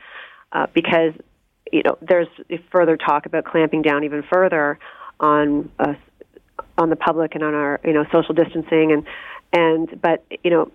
uh, 0.51 0.67
because 0.73 1.13
you 1.71 1.83
know 1.83 1.97
there's 2.01 2.27
further 2.71 2.97
talk 2.97 3.25
about 3.25 3.45
clamping 3.45 3.81
down 3.81 4.03
even 4.03 4.23
further 4.23 4.79
on 5.19 5.69
uh, 5.79 5.93
on 6.77 6.89
the 6.89 6.95
public 6.95 7.35
and 7.35 7.43
on 7.43 7.53
our 7.53 7.79
you 7.83 7.93
know 7.93 8.05
social 8.11 8.33
distancing 8.33 8.91
and 8.91 9.05
and 9.53 10.01
but 10.01 10.23
you 10.43 10.51
know 10.51 10.71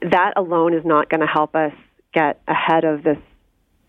that 0.00 0.32
alone 0.36 0.74
is 0.74 0.84
not 0.84 1.08
going 1.08 1.20
to 1.20 1.26
help 1.26 1.54
us 1.54 1.72
get 2.12 2.40
ahead 2.46 2.84
of 2.84 3.02
this 3.02 3.18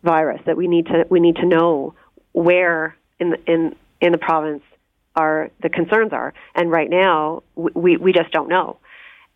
virus. 0.04 0.42
That 0.46 0.58
we 0.58 0.68
need 0.68 0.88
to 0.88 1.06
we 1.10 1.20
need 1.20 1.38
to 1.38 1.46
know 1.46 1.94
where 2.34 2.96
in 3.20 3.32
the, 3.32 3.38
in 3.46 3.76
in 4.02 4.12
the 4.12 4.18
province 4.18 4.64
are 5.16 5.50
the 5.62 5.70
concerns 5.70 6.12
are. 6.14 6.34
And 6.54 6.70
right 6.72 6.90
now, 6.90 7.44
we 7.56 7.98
we 7.98 8.14
just 8.14 8.32
don't 8.32 8.50
know. 8.50 8.78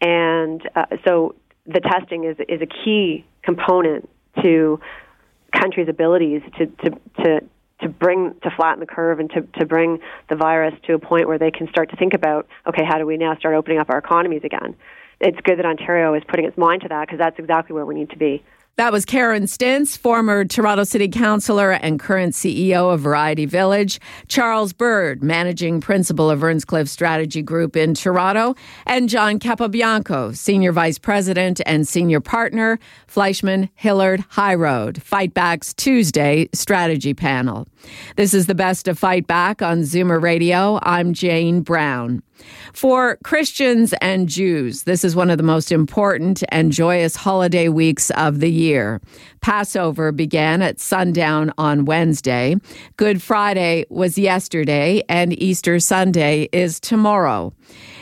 And 0.01 0.61
uh, 0.75 0.85
so 1.05 1.35
the 1.65 1.79
testing 1.79 2.25
is 2.25 2.37
is 2.47 2.61
a 2.61 2.67
key 2.67 3.25
component 3.43 4.09
to 4.41 4.79
countries' 5.53 5.87
abilities 5.89 6.41
to 6.57 6.65
to 6.67 6.89
to 7.23 7.39
to 7.81 7.89
bring 7.89 8.35
to 8.43 8.51
flatten 8.51 8.79
the 8.79 8.85
curve 8.85 9.19
and 9.19 9.29
to, 9.31 9.41
to 9.59 9.65
bring 9.65 9.99
the 10.29 10.35
virus 10.35 10.73
to 10.83 10.93
a 10.93 10.99
point 10.99 11.27
where 11.27 11.37
they 11.37 11.51
can 11.51 11.67
start 11.69 11.89
to 11.89 11.95
think 11.95 12.13
about 12.13 12.47
okay 12.67 12.83
how 12.83 12.97
do 12.97 13.05
we 13.05 13.17
now 13.17 13.35
start 13.35 13.55
opening 13.55 13.79
up 13.79 13.89
our 13.89 13.97
economies 13.97 14.43
again? 14.43 14.75
It's 15.19 15.39
good 15.41 15.57
that 15.59 15.65
ontario 15.65 16.13
is 16.13 16.23
putting 16.27 16.45
its 16.45 16.57
mind 16.57 16.81
to 16.83 16.87
that 16.89 17.07
because 17.07 17.19
that's 17.19 17.39
exactly 17.39 17.73
where 17.73 17.85
we 17.85 17.95
need 17.95 18.09
to 18.11 18.17
be 18.17 18.43
that 18.79 18.93
was 18.93 19.03
Karen 19.03 19.43
Stintz, 19.43 19.97
former 19.97 20.45
Toronto 20.45 20.85
City 20.85 21.09
Councillor 21.09 21.71
and 21.71 21.99
current 21.99 22.33
CEO 22.33 22.93
of 22.93 23.01
Variety 23.01 23.45
Village, 23.45 23.99
Charles 24.29 24.71
Bird, 24.71 25.21
managing 25.21 25.81
principal 25.81 26.29
of 26.29 26.41
Earnscliffe 26.41 26.87
Strategy 26.87 27.41
Group 27.41 27.75
in 27.75 27.93
Toronto, 27.93 28.55
and 28.85 29.09
John 29.09 29.37
Capobianco, 29.37 30.33
senior 30.33 30.71
vice 30.71 30.97
president 30.97 31.59
and 31.65 31.85
senior 31.85 32.21
partner, 32.21 32.79
Fleishman 33.05 33.69
Hillard 33.75 34.23
High 34.29 34.55
Road, 34.55 35.03
Fight 35.03 35.33
Back's 35.33 35.73
Tuesday 35.73 36.47
strategy 36.53 37.13
panel. 37.13 37.67
This 38.15 38.33
is 38.33 38.45
the 38.45 38.55
best 38.55 38.87
of 38.87 38.97
Fight 38.97 39.27
Back 39.27 39.61
on 39.61 39.81
Zoomer 39.81 40.21
Radio. 40.21 40.79
I'm 40.83 41.11
Jane 41.11 41.63
Brown. 41.63 42.23
For 42.73 43.17
Christians 43.23 43.93
and 44.01 44.29
Jews, 44.29 44.83
this 44.83 45.03
is 45.03 45.15
one 45.15 45.29
of 45.29 45.37
the 45.37 45.43
most 45.43 45.71
important 45.71 46.43
and 46.49 46.71
joyous 46.71 47.15
holiday 47.15 47.67
weeks 47.69 48.09
of 48.11 48.39
the 48.39 48.51
year. 48.51 49.01
Passover 49.41 50.11
began 50.11 50.61
at 50.61 50.79
sundown 50.79 51.53
on 51.57 51.85
Wednesday. 51.85 52.55
Good 52.97 53.21
Friday 53.21 53.85
was 53.89 54.17
yesterday, 54.17 55.03
and 55.09 55.41
Easter 55.41 55.79
Sunday 55.79 56.49
is 56.51 56.79
tomorrow. 56.79 57.53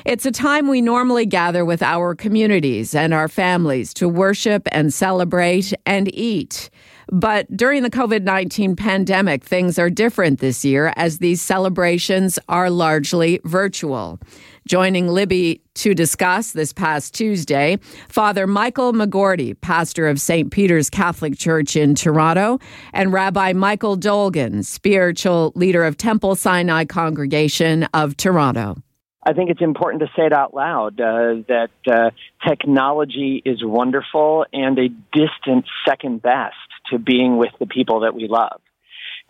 It's 0.05 0.25
a 0.25 0.31
time 0.31 0.67
we 0.67 0.81
normally 0.81 1.25
gather 1.25 1.65
with 1.65 1.83
our 1.83 2.15
communities 2.15 2.95
and 2.95 3.13
our 3.13 3.27
families 3.27 3.93
to 3.95 4.07
worship 4.07 4.67
and 4.71 4.93
celebrate 4.93 5.73
and 5.85 6.13
eat. 6.15 6.69
But 7.09 7.55
during 7.55 7.83
the 7.83 7.89
COVID 7.89 8.23
19 8.23 8.75
pandemic, 8.75 9.43
things 9.43 9.79
are 9.79 9.89
different 9.89 10.39
this 10.39 10.65
year 10.65 10.93
as 10.97 11.19
these 11.19 11.41
celebrations 11.41 12.37
are 12.49 12.69
largely 12.69 13.39
virtual. 13.45 14.19
Joining 14.67 15.07
Libby 15.07 15.61
to 15.75 15.93
discuss 15.93 16.51
this 16.51 16.73
past 16.73 17.13
Tuesday, 17.13 17.77
Father 18.09 18.45
Michael 18.45 18.91
McGourty, 18.91 19.59
pastor 19.61 20.09
of 20.09 20.19
St. 20.19 20.51
Peter's 20.51 20.89
Catholic 20.89 21.37
Church 21.37 21.77
in 21.77 21.95
Toronto, 21.95 22.59
and 22.91 23.13
Rabbi 23.13 23.53
Michael 23.53 23.95
Dolgin, 23.95 24.65
spiritual 24.65 25.53
leader 25.55 25.85
of 25.85 25.95
Temple 25.95 26.35
Sinai 26.35 26.83
Congregation 26.83 27.83
of 27.93 28.17
Toronto. 28.17 28.75
I 29.23 29.33
think 29.33 29.49
it's 29.49 29.61
important 29.61 30.01
to 30.01 30.07
say 30.15 30.25
it 30.25 30.33
out 30.33 30.53
loud 30.53 30.99
uh, 30.99 31.43
that 31.47 31.69
uh, 31.89 32.11
technology 32.47 33.41
is 33.45 33.59
wonderful 33.63 34.45
and 34.51 34.77
a 34.79 34.89
distant 35.11 35.65
second 35.85 36.21
best 36.21 36.55
to 36.91 36.99
being 36.99 37.37
with 37.37 37.51
the 37.59 37.67
people 37.67 38.01
that 38.01 38.15
we 38.15 38.27
love. 38.27 38.61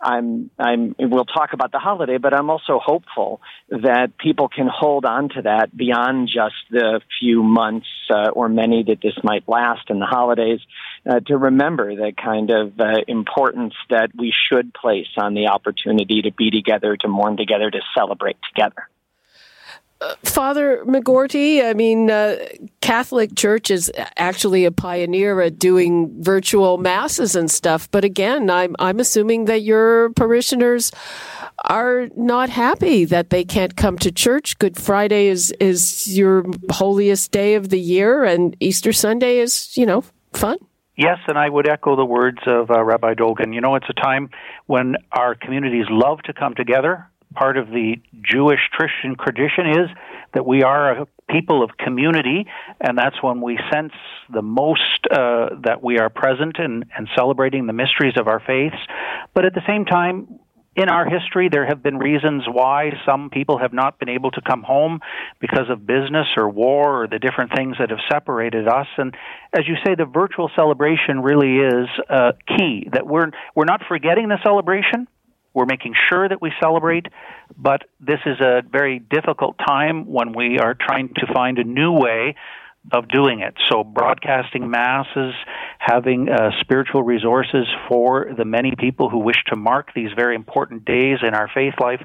I'm, 0.00 0.50
I'm, 0.58 0.94
we'll 0.98 1.24
talk 1.24 1.52
about 1.52 1.72
the 1.72 1.80
holiday, 1.80 2.18
but 2.18 2.32
I'm 2.32 2.50
also 2.50 2.78
hopeful 2.78 3.40
that 3.68 4.16
people 4.16 4.48
can 4.48 4.68
hold 4.72 5.04
on 5.04 5.28
to 5.30 5.42
that 5.42 5.76
beyond 5.76 6.28
just 6.28 6.54
the 6.70 7.00
few 7.18 7.42
months 7.42 7.88
uh, 8.08 8.30
or 8.30 8.48
many 8.48 8.84
that 8.84 8.98
this 9.02 9.14
might 9.24 9.48
last 9.48 9.90
in 9.90 9.98
the 9.98 10.06
holidays, 10.06 10.60
uh, 11.08 11.20
to 11.26 11.36
remember 11.36 11.96
the 11.96 12.12
kind 12.12 12.50
of 12.50 12.78
uh, 12.78 13.00
importance 13.08 13.74
that 13.90 14.10
we 14.16 14.32
should 14.48 14.72
place 14.72 15.08
on 15.16 15.34
the 15.34 15.48
opportunity 15.48 16.22
to 16.22 16.32
be 16.32 16.50
together, 16.50 16.96
to 16.96 17.08
mourn 17.08 17.36
together, 17.36 17.70
to 17.70 17.80
celebrate 17.96 18.36
together. 18.54 18.88
Father 20.22 20.84
McGourty, 20.84 21.64
I 21.64 21.74
mean, 21.74 22.10
uh, 22.10 22.36
Catholic 22.80 23.34
Church 23.34 23.70
is 23.70 23.90
actually 24.16 24.64
a 24.64 24.70
pioneer 24.70 25.40
at 25.40 25.58
doing 25.58 26.22
virtual 26.22 26.78
masses 26.78 27.34
and 27.34 27.50
stuff. 27.50 27.90
But 27.90 28.04
again, 28.04 28.48
I'm 28.48 28.76
I'm 28.78 29.00
assuming 29.00 29.46
that 29.46 29.62
your 29.62 30.10
parishioners 30.10 30.92
are 31.64 32.08
not 32.16 32.48
happy 32.48 33.04
that 33.06 33.30
they 33.30 33.44
can't 33.44 33.76
come 33.76 33.98
to 33.98 34.12
church. 34.12 34.58
Good 34.58 34.76
Friday 34.76 35.26
is 35.26 35.50
is 35.58 36.16
your 36.16 36.44
holiest 36.70 37.32
day 37.32 37.54
of 37.54 37.70
the 37.70 37.80
year, 37.80 38.22
and 38.24 38.56
Easter 38.60 38.92
Sunday 38.92 39.38
is 39.38 39.76
you 39.76 39.84
know 39.84 40.04
fun. 40.32 40.58
Yes, 40.96 41.18
and 41.26 41.36
I 41.38 41.48
would 41.48 41.68
echo 41.68 41.96
the 41.96 42.04
words 42.04 42.38
of 42.46 42.70
uh, 42.70 42.84
Rabbi 42.84 43.14
Dolgin. 43.14 43.52
You 43.52 43.60
know, 43.60 43.74
it's 43.74 43.88
a 43.88 43.92
time 43.94 44.30
when 44.66 44.96
our 45.12 45.34
communities 45.34 45.86
love 45.90 46.22
to 46.22 46.32
come 46.32 46.54
together 46.54 47.08
part 47.34 47.56
of 47.56 47.68
the 47.68 47.96
Jewish 48.22 48.60
Christian 48.72 49.16
tradition 49.16 49.66
is 49.70 49.88
that 50.34 50.46
we 50.46 50.62
are 50.62 51.02
a 51.02 51.06
people 51.28 51.62
of 51.62 51.76
community, 51.76 52.46
and 52.80 52.96
that's 52.96 53.22
when 53.22 53.40
we 53.40 53.58
sense 53.70 53.92
the 54.32 54.42
most 54.42 55.06
uh, 55.10 55.50
that 55.64 55.82
we 55.82 55.98
are 55.98 56.08
present 56.08 56.56
and, 56.58 56.86
and 56.96 57.08
celebrating 57.14 57.66
the 57.66 57.72
mysteries 57.72 58.14
of 58.18 58.28
our 58.28 58.40
faiths. 58.40 58.76
But 59.34 59.44
at 59.44 59.54
the 59.54 59.62
same 59.66 59.84
time, 59.84 60.40
in 60.78 60.88
our 60.88 61.06
history, 61.06 61.48
there 61.50 61.66
have 61.66 61.82
been 61.82 61.98
reasons 61.98 62.44
why 62.46 62.92
some 63.04 63.30
people 63.30 63.58
have 63.58 63.72
not 63.72 63.98
been 63.98 64.08
able 64.08 64.30
to 64.30 64.40
come 64.40 64.62
home 64.62 65.00
because 65.40 65.68
of 65.68 65.84
business 65.84 66.28
or 66.36 66.48
war 66.48 67.02
or 67.02 67.08
the 67.08 67.18
different 67.18 67.52
things 67.54 67.76
that 67.80 67.90
have 67.90 67.98
separated 68.08 68.68
us. 68.68 68.86
And 68.96 69.12
as 69.52 69.66
you 69.66 69.74
say, 69.84 69.96
the 69.96 70.04
virtual 70.04 70.50
celebration 70.54 71.20
really 71.20 71.56
is 71.56 71.88
uh, 72.08 72.32
key. 72.46 72.88
That 72.92 73.08
we're 73.08 73.32
we're 73.56 73.64
not 73.64 73.82
forgetting 73.88 74.28
the 74.28 74.38
celebration, 74.44 75.08
we're 75.58 75.66
making 75.66 75.94
sure 76.08 76.28
that 76.28 76.40
we 76.40 76.52
celebrate, 76.62 77.06
but 77.56 77.82
this 77.98 78.20
is 78.24 78.40
a 78.40 78.62
very 78.70 79.00
difficult 79.00 79.56
time 79.58 80.06
when 80.06 80.32
we 80.32 80.58
are 80.58 80.74
trying 80.74 81.08
to 81.16 81.26
find 81.34 81.58
a 81.58 81.64
new 81.64 81.92
way 81.92 82.36
of 82.92 83.08
doing 83.08 83.40
it. 83.40 83.54
So, 83.68 83.82
broadcasting 83.82 84.70
masses, 84.70 85.34
having 85.78 86.28
uh, 86.28 86.50
spiritual 86.60 87.02
resources 87.02 87.66
for 87.88 88.30
the 88.36 88.44
many 88.44 88.74
people 88.78 89.10
who 89.10 89.18
wish 89.18 89.42
to 89.48 89.56
mark 89.56 89.90
these 89.94 90.10
very 90.16 90.36
important 90.36 90.84
days 90.84 91.18
in 91.26 91.34
our 91.34 91.50
faith 91.52 91.74
life 91.80 92.00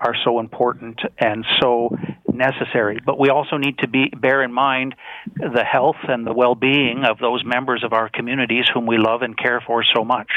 are 0.00 0.14
so 0.24 0.40
important 0.40 1.00
and 1.18 1.44
so 1.60 1.90
necessary. 2.32 2.98
But 3.04 3.18
we 3.18 3.28
also 3.28 3.56
need 3.56 3.78
to 3.78 3.88
be 3.88 4.08
bear 4.08 4.42
in 4.42 4.52
mind 4.52 4.94
the 5.36 5.64
health 5.64 5.96
and 6.08 6.26
the 6.26 6.32
well-being 6.32 7.04
of 7.04 7.18
those 7.18 7.44
members 7.44 7.84
of 7.84 7.92
our 7.92 8.08
communities 8.08 8.64
whom 8.72 8.86
we 8.86 8.98
love 8.98 9.22
and 9.22 9.36
care 9.36 9.60
for 9.66 9.84
so 9.94 10.04
much. 10.04 10.30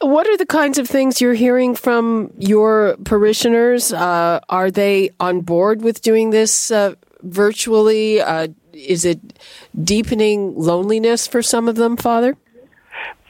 What 0.00 0.26
are 0.26 0.36
the 0.36 0.46
kinds 0.46 0.78
of 0.78 0.88
things 0.88 1.20
you're 1.20 1.34
hearing 1.34 1.74
from 1.74 2.32
your 2.38 2.96
parishioners? 3.04 3.92
Uh, 3.92 4.40
are 4.48 4.70
they 4.70 5.10
on 5.20 5.40
board 5.40 5.82
with 5.82 6.00
doing 6.02 6.30
this 6.30 6.70
uh, 6.70 6.94
virtually? 7.22 8.20
Uh, 8.20 8.48
is 8.72 9.04
it 9.04 9.38
deepening 9.82 10.54
loneliness 10.56 11.26
for 11.26 11.42
some 11.42 11.68
of 11.68 11.76
them, 11.76 11.96
Father? 11.96 12.36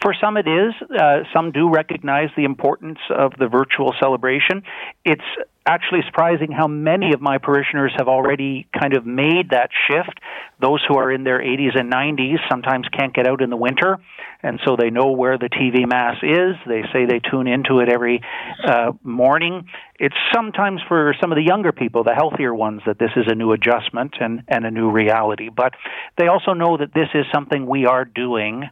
For 0.03 0.15
some, 0.21 0.37
it 0.37 0.47
is. 0.47 0.75
Uh, 0.91 1.21
some 1.35 1.53
do 1.53 1.71
recognize 1.71 2.29
the 2.37 2.45
importance 2.45 2.99
of 3.11 3.33
the 3.39 3.49
virtual 3.49 3.95
celebration. 4.01 4.63
It's 5.05 5.25
actually 5.67 6.01
surprising 6.07 6.53
how 6.53 6.69
many 6.69 7.13
of 7.13 7.21
my 7.21 7.39
parishioners 7.39 7.93
have 7.97 8.07
already 8.07 8.69
kind 8.79 8.97
of 8.97 9.05
made 9.05 9.51
that 9.51 9.71
shift. 9.89 10.21
Those 10.61 10.81
who 10.87 10.97
are 10.97 11.11
in 11.11 11.25
their 11.25 11.41
80s 11.41 11.79
and 11.79 11.93
90s 11.93 12.37
sometimes 12.49 12.87
can't 12.97 13.13
get 13.13 13.27
out 13.27 13.43
in 13.43 13.51
the 13.51 13.57
winter, 13.57 13.99
and 14.43 14.61
so 14.65 14.77
they 14.79 14.91
know 14.91 15.11
where 15.13 15.39
the 15.39 15.49
TV 15.49 15.89
Mass 15.89 16.17
is. 16.23 16.55
They 16.67 16.83
say 16.93 17.07
they 17.07 17.21
tune 17.31 17.49
into 17.49 17.81
it 17.81 17.89
every 17.89 18.21
uh, 18.65 18.93
morning. 19.03 19.67
It's 19.99 20.15
sometimes 20.33 20.81
for 20.89 21.15
some 21.21 21.33
of 21.33 21.37
the 21.37 21.45
younger 21.45 21.73
people, 21.73 22.05
the 22.05 22.15
healthier 22.15 22.55
ones, 22.55 22.83
that 22.87 22.99
this 22.99 23.11
is 23.17 23.25
a 23.27 23.35
new 23.35 23.53
adjustment 23.53 24.15
and, 24.21 24.43
and 24.49 24.65
a 24.65 24.71
new 24.71 24.91
reality. 24.91 25.49
But 25.49 25.73
they 26.17 26.29
also 26.29 26.53
know 26.53 26.77
that 26.77 26.95
this 26.95 27.09
is 27.15 27.25
something 27.33 27.67
we 27.67 27.87
are 27.87 28.05
doing 28.05 28.69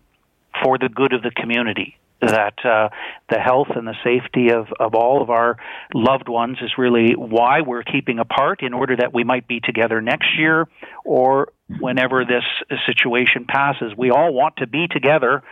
for 0.62 0.78
the 0.78 0.88
good 0.88 1.12
of 1.12 1.22
the 1.22 1.30
community 1.30 1.96
that 2.20 2.64
uh, 2.64 2.88
the 3.28 3.38
health 3.38 3.68
and 3.74 3.86
the 3.86 3.94
safety 4.02 4.50
of, 4.50 4.68
of 4.78 4.94
all 4.94 5.22
of 5.22 5.30
our 5.30 5.56
loved 5.92 6.28
ones 6.28 6.58
is 6.62 6.72
really 6.78 7.14
why 7.14 7.60
we're 7.60 7.82
keeping 7.82 8.18
apart 8.18 8.62
in 8.62 8.72
order 8.72 8.96
that 8.96 9.12
we 9.12 9.24
might 9.24 9.46
be 9.46 9.60
together 9.60 10.00
next 10.00 10.38
year 10.38 10.66
or 11.04 11.52
whenever 11.80 12.24
this 12.24 12.44
situation 12.86 13.44
passes. 13.46 13.92
We 13.96 14.10
all 14.10 14.32
want 14.32 14.56
to 14.58 14.66
be 14.66 14.86
together, 14.88 15.42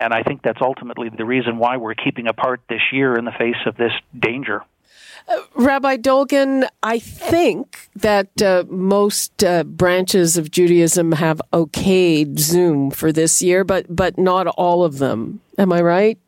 and 0.00 0.12
I 0.12 0.22
think 0.22 0.42
that's 0.42 0.60
ultimately 0.60 1.08
the 1.08 1.24
reason 1.24 1.58
why 1.58 1.76
we're 1.76 1.94
keeping 1.94 2.26
apart 2.26 2.60
this 2.68 2.82
year 2.92 3.16
in 3.16 3.24
the 3.24 3.32
face 3.32 3.56
of 3.66 3.76
this 3.76 3.92
danger. 4.18 4.62
Rabbi 5.54 5.96
Dolgin, 5.96 6.66
I 6.82 6.98
think 6.98 7.88
that 7.96 8.40
uh, 8.40 8.64
most 8.68 9.44
uh, 9.44 9.64
branches 9.64 10.36
of 10.36 10.50
Judaism 10.50 11.12
have 11.12 11.40
okayed 11.52 12.38
Zoom 12.38 12.90
for 12.90 13.12
this 13.12 13.42
year, 13.42 13.64
but 13.64 13.94
but 13.94 14.18
not 14.18 14.46
all 14.46 14.84
of 14.84 14.98
them. 14.98 15.40
Am 15.58 15.72
I 15.72 15.82
right? 15.82 16.18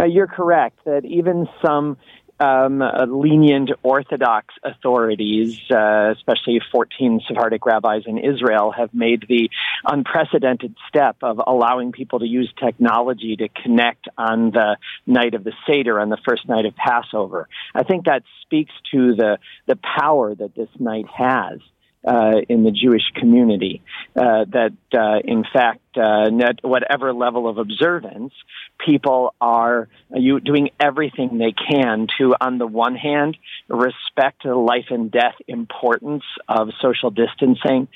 Uh, 0.00 0.06
you're 0.06 0.26
correct 0.26 0.78
that 0.84 1.04
even 1.04 1.46
some 1.64 1.96
um, 2.40 2.82
lenient 3.08 3.70
Orthodox 3.82 4.54
authorities, 4.62 5.58
uh, 5.70 6.12
especially 6.16 6.60
14 6.72 7.20
Sephardic 7.26 7.64
rabbis 7.64 8.02
in 8.06 8.18
Israel, 8.18 8.72
have 8.72 8.92
made 8.92 9.24
the 9.28 9.50
unprecedented 9.84 10.74
step 10.88 11.16
of 11.22 11.40
allowing 11.46 11.92
people 11.92 12.18
to 12.18 12.26
use 12.26 12.52
technology 12.62 13.36
to 13.36 13.48
connect 13.62 14.08
on 14.18 14.50
the 14.50 14.76
night 15.06 15.34
of 15.34 15.44
the 15.44 15.52
Seder, 15.66 16.00
on 16.00 16.08
the 16.08 16.18
first 16.26 16.48
night 16.48 16.66
of 16.66 16.74
Passover. 16.76 17.48
I 17.74 17.82
think 17.84 18.06
that 18.06 18.22
speaks 18.42 18.72
to 18.92 19.14
the, 19.14 19.38
the 19.66 19.76
power 19.76 20.34
that 20.34 20.54
this 20.54 20.68
night 20.78 21.06
has 21.14 21.60
uh, 22.06 22.40
in 22.48 22.64
the 22.64 22.72
Jewish 22.72 23.04
community. 23.14 23.82
Uh, 24.16 24.44
that, 24.50 24.72
uh, 24.92 25.20
in 25.24 25.44
fact, 25.52 25.81
uh, 25.96 26.30
whatever 26.62 27.12
level 27.12 27.48
of 27.48 27.58
observance, 27.58 28.32
people 28.84 29.34
are 29.40 29.88
you 30.14 30.40
doing 30.40 30.70
everything 30.80 31.38
they 31.38 31.52
can 31.52 32.06
to, 32.18 32.34
on 32.40 32.58
the 32.58 32.66
one 32.66 32.96
hand, 32.96 33.36
respect 33.68 34.42
the 34.44 34.54
life 34.54 34.86
and 34.90 35.10
death 35.10 35.34
importance 35.48 36.24
of 36.48 36.68
social 36.80 37.10
distancing, 37.10 37.88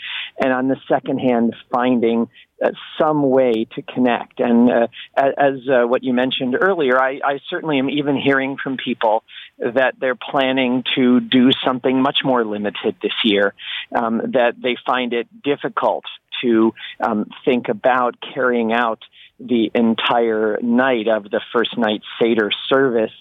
and 0.42 0.52
on 0.52 0.68
the 0.68 0.76
second 0.88 1.18
hand, 1.18 1.54
finding 1.72 2.28
uh, 2.64 2.70
some 2.98 3.28
way 3.28 3.66
to 3.74 3.82
connect. 3.82 4.40
And 4.40 4.70
uh, 4.70 4.86
as 5.16 5.68
uh, 5.68 5.86
what 5.86 6.02
you 6.02 6.14
mentioned 6.14 6.56
earlier, 6.58 6.98
I, 6.98 7.20
I, 7.22 7.40
certainly 7.50 7.78
am 7.78 7.90
even 7.90 8.16
hearing 8.16 8.56
from 8.56 8.78
people 8.78 9.24
that 9.58 9.94
they're 10.00 10.14
planning 10.14 10.82
to 10.94 11.20
do 11.20 11.50
something 11.64 12.00
much 12.00 12.20
more 12.24 12.46
limited 12.46 12.96
this 13.02 13.12
year, 13.24 13.52
um, 13.94 14.22
that 14.32 14.54
they 14.62 14.76
find 14.86 15.12
it 15.12 15.28
difficult 15.42 16.04
to 16.42 16.72
um, 17.00 17.26
think 17.44 17.68
about 17.68 18.16
carrying 18.34 18.72
out 18.72 19.00
the 19.38 19.70
entire 19.74 20.58
night 20.62 21.08
of 21.08 21.24
the 21.24 21.40
first 21.52 21.76
night 21.76 22.02
Seder 22.20 22.50
service 22.68 23.12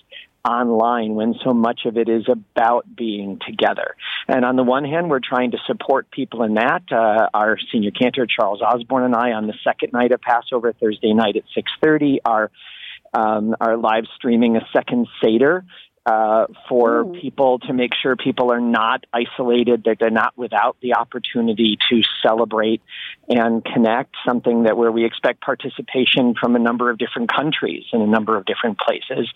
online 0.47 1.15
when 1.15 1.33
so 1.43 1.53
much 1.53 1.81
of 1.85 1.97
it 1.97 2.07
is 2.07 2.25
about 2.29 2.85
being 2.95 3.39
together. 3.45 3.95
And 4.27 4.45
on 4.45 4.55
the 4.55 4.63
one 4.63 4.85
hand, 4.85 5.09
we're 5.09 5.19
trying 5.19 5.51
to 5.51 5.57
support 5.65 6.11
people 6.11 6.43
in 6.43 6.53
that. 6.53 6.83
Uh, 6.91 7.27
our 7.33 7.57
senior 7.71 7.91
cantor, 7.91 8.27
Charles 8.27 8.61
Osborne, 8.61 9.03
and 9.03 9.15
I, 9.15 9.31
on 9.31 9.47
the 9.47 9.55
second 9.63 9.91
night 9.91 10.11
of 10.11 10.21
Passover, 10.21 10.73
Thursday 10.73 11.13
night 11.13 11.35
at 11.35 11.43
6.30, 11.57 12.17
are 12.23 12.51
um, 13.13 13.55
are 13.61 13.77
live 13.77 14.03
streaming 14.15 14.57
a 14.57 14.67
second 14.73 15.07
Seder 15.23 15.63
uh, 16.05 16.45
for 16.69 16.99
Ooh. 16.99 17.13
people 17.19 17.59
to 17.59 17.73
make 17.73 17.91
sure 17.99 18.15
people 18.15 18.51
are 18.51 18.61
not 18.61 19.05
isolated, 19.11 19.83
that 19.85 19.97
they're 19.99 20.09
not 20.09 20.37
without 20.37 20.77
the 20.81 20.93
opportunity 20.95 21.77
to 21.89 22.01
celebrate 22.21 22.81
and 23.27 23.65
connect, 23.65 24.15
something 24.25 24.63
that 24.63 24.77
where 24.77 24.91
we 24.91 25.03
expect 25.03 25.41
participation 25.41 26.35
from 26.39 26.55
a 26.55 26.59
number 26.59 26.91
of 26.91 26.97
different 26.97 27.33
countries 27.33 27.85
in 27.91 28.01
a 28.01 28.07
number 28.07 28.37
of 28.37 28.45
different 28.45 28.77
places. 28.77 29.27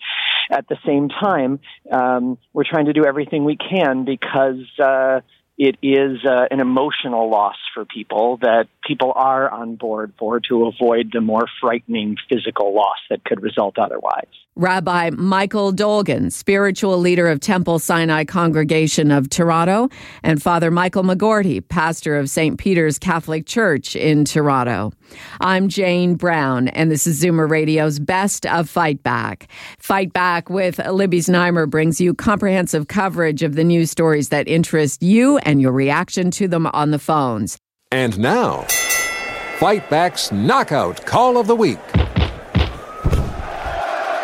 At 0.50 0.68
the 0.68 0.76
same 0.86 1.08
time, 1.08 1.58
um, 1.90 2.38
we're 2.52 2.64
trying 2.64 2.86
to 2.86 2.92
do 2.92 3.04
everything 3.04 3.44
we 3.44 3.56
can 3.56 4.04
because 4.04 4.64
uh, 4.78 5.20
it 5.60 5.76
is 5.82 6.24
uh, 6.24 6.46
an 6.50 6.58
emotional 6.58 7.28
loss 7.28 7.56
for 7.74 7.84
people 7.84 8.38
that 8.38 8.66
people 8.82 9.12
are 9.14 9.50
on 9.50 9.76
board 9.76 10.10
for 10.18 10.40
to 10.40 10.64
avoid 10.64 11.10
the 11.12 11.20
more 11.20 11.44
frightening 11.60 12.16
physical 12.30 12.74
loss 12.74 12.96
that 13.10 13.22
could 13.26 13.42
result 13.42 13.78
otherwise. 13.78 14.24
Rabbi 14.56 15.10
Michael 15.10 15.72
Dolgin, 15.72 16.32
spiritual 16.32 16.98
leader 16.98 17.28
of 17.28 17.40
Temple 17.40 17.78
Sinai 17.78 18.24
Congregation 18.24 19.10
of 19.10 19.30
Toronto, 19.30 19.88
and 20.22 20.42
Father 20.42 20.70
Michael 20.70 21.02
McGourty, 21.02 21.66
pastor 21.66 22.18
of 22.18 22.28
St. 22.28 22.58
Peter's 22.58 22.98
Catholic 22.98 23.46
Church 23.46 23.94
in 23.96 24.24
Toronto. 24.24 24.92
I'm 25.40 25.68
Jane 25.68 26.14
Brown, 26.14 26.68
and 26.68 26.90
this 26.90 27.06
is 27.06 27.22
Zoomer 27.22 27.48
Radio's 27.48 27.98
Best 27.98 28.44
of 28.46 28.68
Fight 28.68 29.02
Back. 29.02 29.48
Fight 29.78 30.12
Back 30.12 30.50
with 30.50 30.78
Libby 30.86 31.20
Znaimer 31.20 31.68
brings 31.68 32.00
you 32.00 32.12
comprehensive 32.12 32.88
coverage 32.88 33.42
of 33.42 33.54
the 33.54 33.64
news 33.64 33.90
stories 33.90 34.28
that 34.28 34.46
interest 34.46 35.02
you 35.02 35.38
and 35.38 35.49
your 35.58 35.72
reaction 35.72 36.30
to 36.32 36.46
them 36.46 36.66
on 36.66 36.90
the 36.90 36.98
phones. 36.98 37.56
And 37.90 38.18
now, 38.18 38.66
Fight 39.58 39.88
Back's 39.90 40.30
Knockout 40.30 41.04
Call 41.06 41.38
of 41.38 41.46
the 41.46 41.56
Week. 41.56 41.78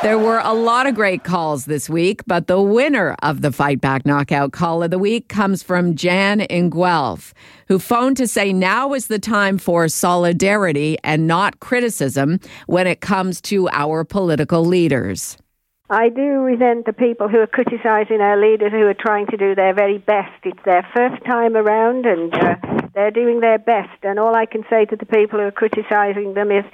There 0.02 0.18
were 0.18 0.40
a 0.44 0.52
lot 0.52 0.86
of 0.86 0.94
great 0.94 1.24
calls 1.24 1.64
this 1.64 1.90
week, 1.90 2.22
but 2.26 2.46
the 2.46 2.62
winner 2.62 3.16
of 3.22 3.40
the 3.40 3.50
Fight 3.50 3.80
Back 3.80 4.06
Knockout 4.06 4.52
Call 4.52 4.82
of 4.82 4.90
the 4.92 4.98
Week 4.98 5.28
comes 5.28 5.62
from 5.64 5.96
Jan 5.96 6.42
in 6.42 6.70
Guelph, 6.70 7.34
who 7.66 7.78
phoned 7.78 8.16
to 8.18 8.28
say 8.28 8.52
now 8.52 8.92
is 8.92 9.08
the 9.08 9.18
time 9.18 9.58
for 9.58 9.88
solidarity 9.88 10.96
and 11.02 11.26
not 11.26 11.58
criticism 11.58 12.38
when 12.66 12.86
it 12.86 13.00
comes 13.00 13.40
to 13.40 13.68
our 13.70 14.04
political 14.04 14.64
leaders. 14.64 15.36
I 15.88 16.08
do 16.08 16.42
resent 16.42 16.84
the 16.84 16.92
people 16.92 17.28
who 17.28 17.38
are 17.38 17.46
criticising 17.46 18.20
our 18.20 18.36
leaders 18.36 18.72
who 18.72 18.86
are 18.86 18.94
trying 18.94 19.26
to 19.28 19.36
do 19.36 19.54
their 19.54 19.72
very 19.72 19.98
best. 19.98 20.34
It's 20.42 20.58
their 20.64 20.84
first 20.96 21.24
time 21.24 21.56
around 21.56 22.06
and 22.06 22.34
uh, 22.34 22.56
they're 22.92 23.12
doing 23.12 23.38
their 23.38 23.58
best. 23.58 24.02
And 24.02 24.18
all 24.18 24.34
I 24.34 24.46
can 24.46 24.64
say 24.68 24.84
to 24.86 24.96
the 24.96 25.06
people 25.06 25.38
who 25.38 25.46
are 25.46 25.52
criticising 25.52 26.34
them 26.34 26.50
is, 26.50 26.64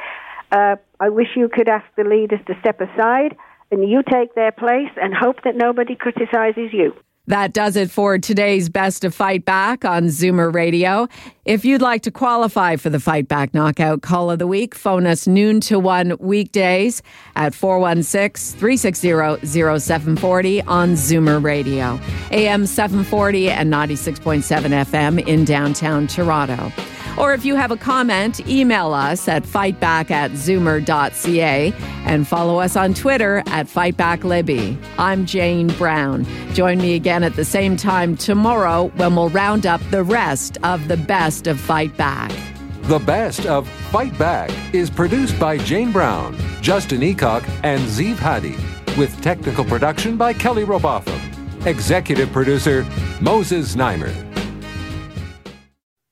uh, 0.50 0.76
I 0.98 1.10
wish 1.10 1.28
you 1.36 1.50
could 1.52 1.68
ask 1.68 1.84
the 1.94 2.04
leaders 2.04 2.40
to 2.46 2.54
step 2.60 2.80
aside 2.80 3.36
and 3.70 3.86
you 3.86 4.02
take 4.02 4.34
their 4.34 4.52
place 4.52 4.92
and 4.96 5.12
hope 5.14 5.42
that 5.44 5.56
nobody 5.56 5.94
criticizes 5.94 6.72
you. 6.72 6.94
That 7.28 7.52
does 7.52 7.76
it 7.76 7.88
for 7.88 8.18
today's 8.18 8.68
Best 8.68 9.04
of 9.04 9.14
Fight 9.14 9.44
Back 9.44 9.84
on 9.84 10.06
Zoomer 10.06 10.52
Radio. 10.52 11.06
If 11.44 11.64
you'd 11.64 11.80
like 11.80 12.02
to 12.02 12.10
qualify 12.10 12.74
for 12.74 12.90
the 12.90 12.98
Fight 12.98 13.28
Back 13.28 13.54
Knockout 13.54 14.02
Call 14.02 14.28
of 14.28 14.40
the 14.40 14.46
Week, 14.48 14.74
phone 14.74 15.06
us 15.06 15.28
noon 15.28 15.60
to 15.60 15.78
1 15.78 16.16
weekdays 16.18 17.00
at 17.36 17.54
416 17.54 18.58
360 18.58 19.46
0740 19.46 20.62
on 20.62 20.94
Zoomer 20.94 21.40
Radio, 21.42 22.00
AM 22.32 22.66
740 22.66 23.50
and 23.50 23.72
96.7 23.72 24.42
FM 24.42 25.24
in 25.24 25.44
downtown 25.44 26.08
Toronto. 26.08 26.72
Or 27.18 27.34
if 27.34 27.44
you 27.44 27.56
have 27.56 27.70
a 27.70 27.76
comment, 27.76 28.46
email 28.48 28.94
us 28.94 29.28
at 29.28 29.42
fightback 29.42 30.10
at 30.10 30.30
zoomer.ca 30.32 31.72
and 32.04 32.26
follow 32.26 32.58
us 32.58 32.76
on 32.76 32.94
Twitter 32.94 33.42
at 33.46 33.66
FightbackLibby. 33.66 34.82
I'm 34.98 35.26
Jane 35.26 35.68
Brown. 35.68 36.26
Join 36.54 36.78
me 36.78 36.94
again 36.94 37.22
at 37.22 37.36
the 37.36 37.44
same 37.44 37.76
time 37.76 38.16
tomorrow 38.16 38.90
when 38.96 39.14
we'll 39.14 39.28
round 39.28 39.66
up 39.66 39.80
the 39.90 40.02
rest 40.02 40.58
of 40.62 40.88
the 40.88 40.96
best 40.96 41.46
of 41.46 41.60
Fight 41.60 41.96
Back. 41.96 42.32
The 42.82 42.98
best 42.98 43.46
of 43.46 43.68
Fight 43.68 44.16
Back 44.18 44.50
is 44.74 44.90
produced 44.90 45.38
by 45.38 45.58
Jane 45.58 45.92
Brown, 45.92 46.36
Justin 46.62 47.00
Eacock, 47.00 47.48
and 47.62 47.80
Zeev 47.82 48.16
Hadi, 48.16 48.56
with 48.98 49.20
technical 49.22 49.64
production 49.64 50.16
by 50.16 50.32
Kelly 50.32 50.64
Robotham. 50.64 51.20
Executive 51.66 52.32
producer 52.32 52.84
Moses 53.20 53.76
Znaimer. 53.76 54.31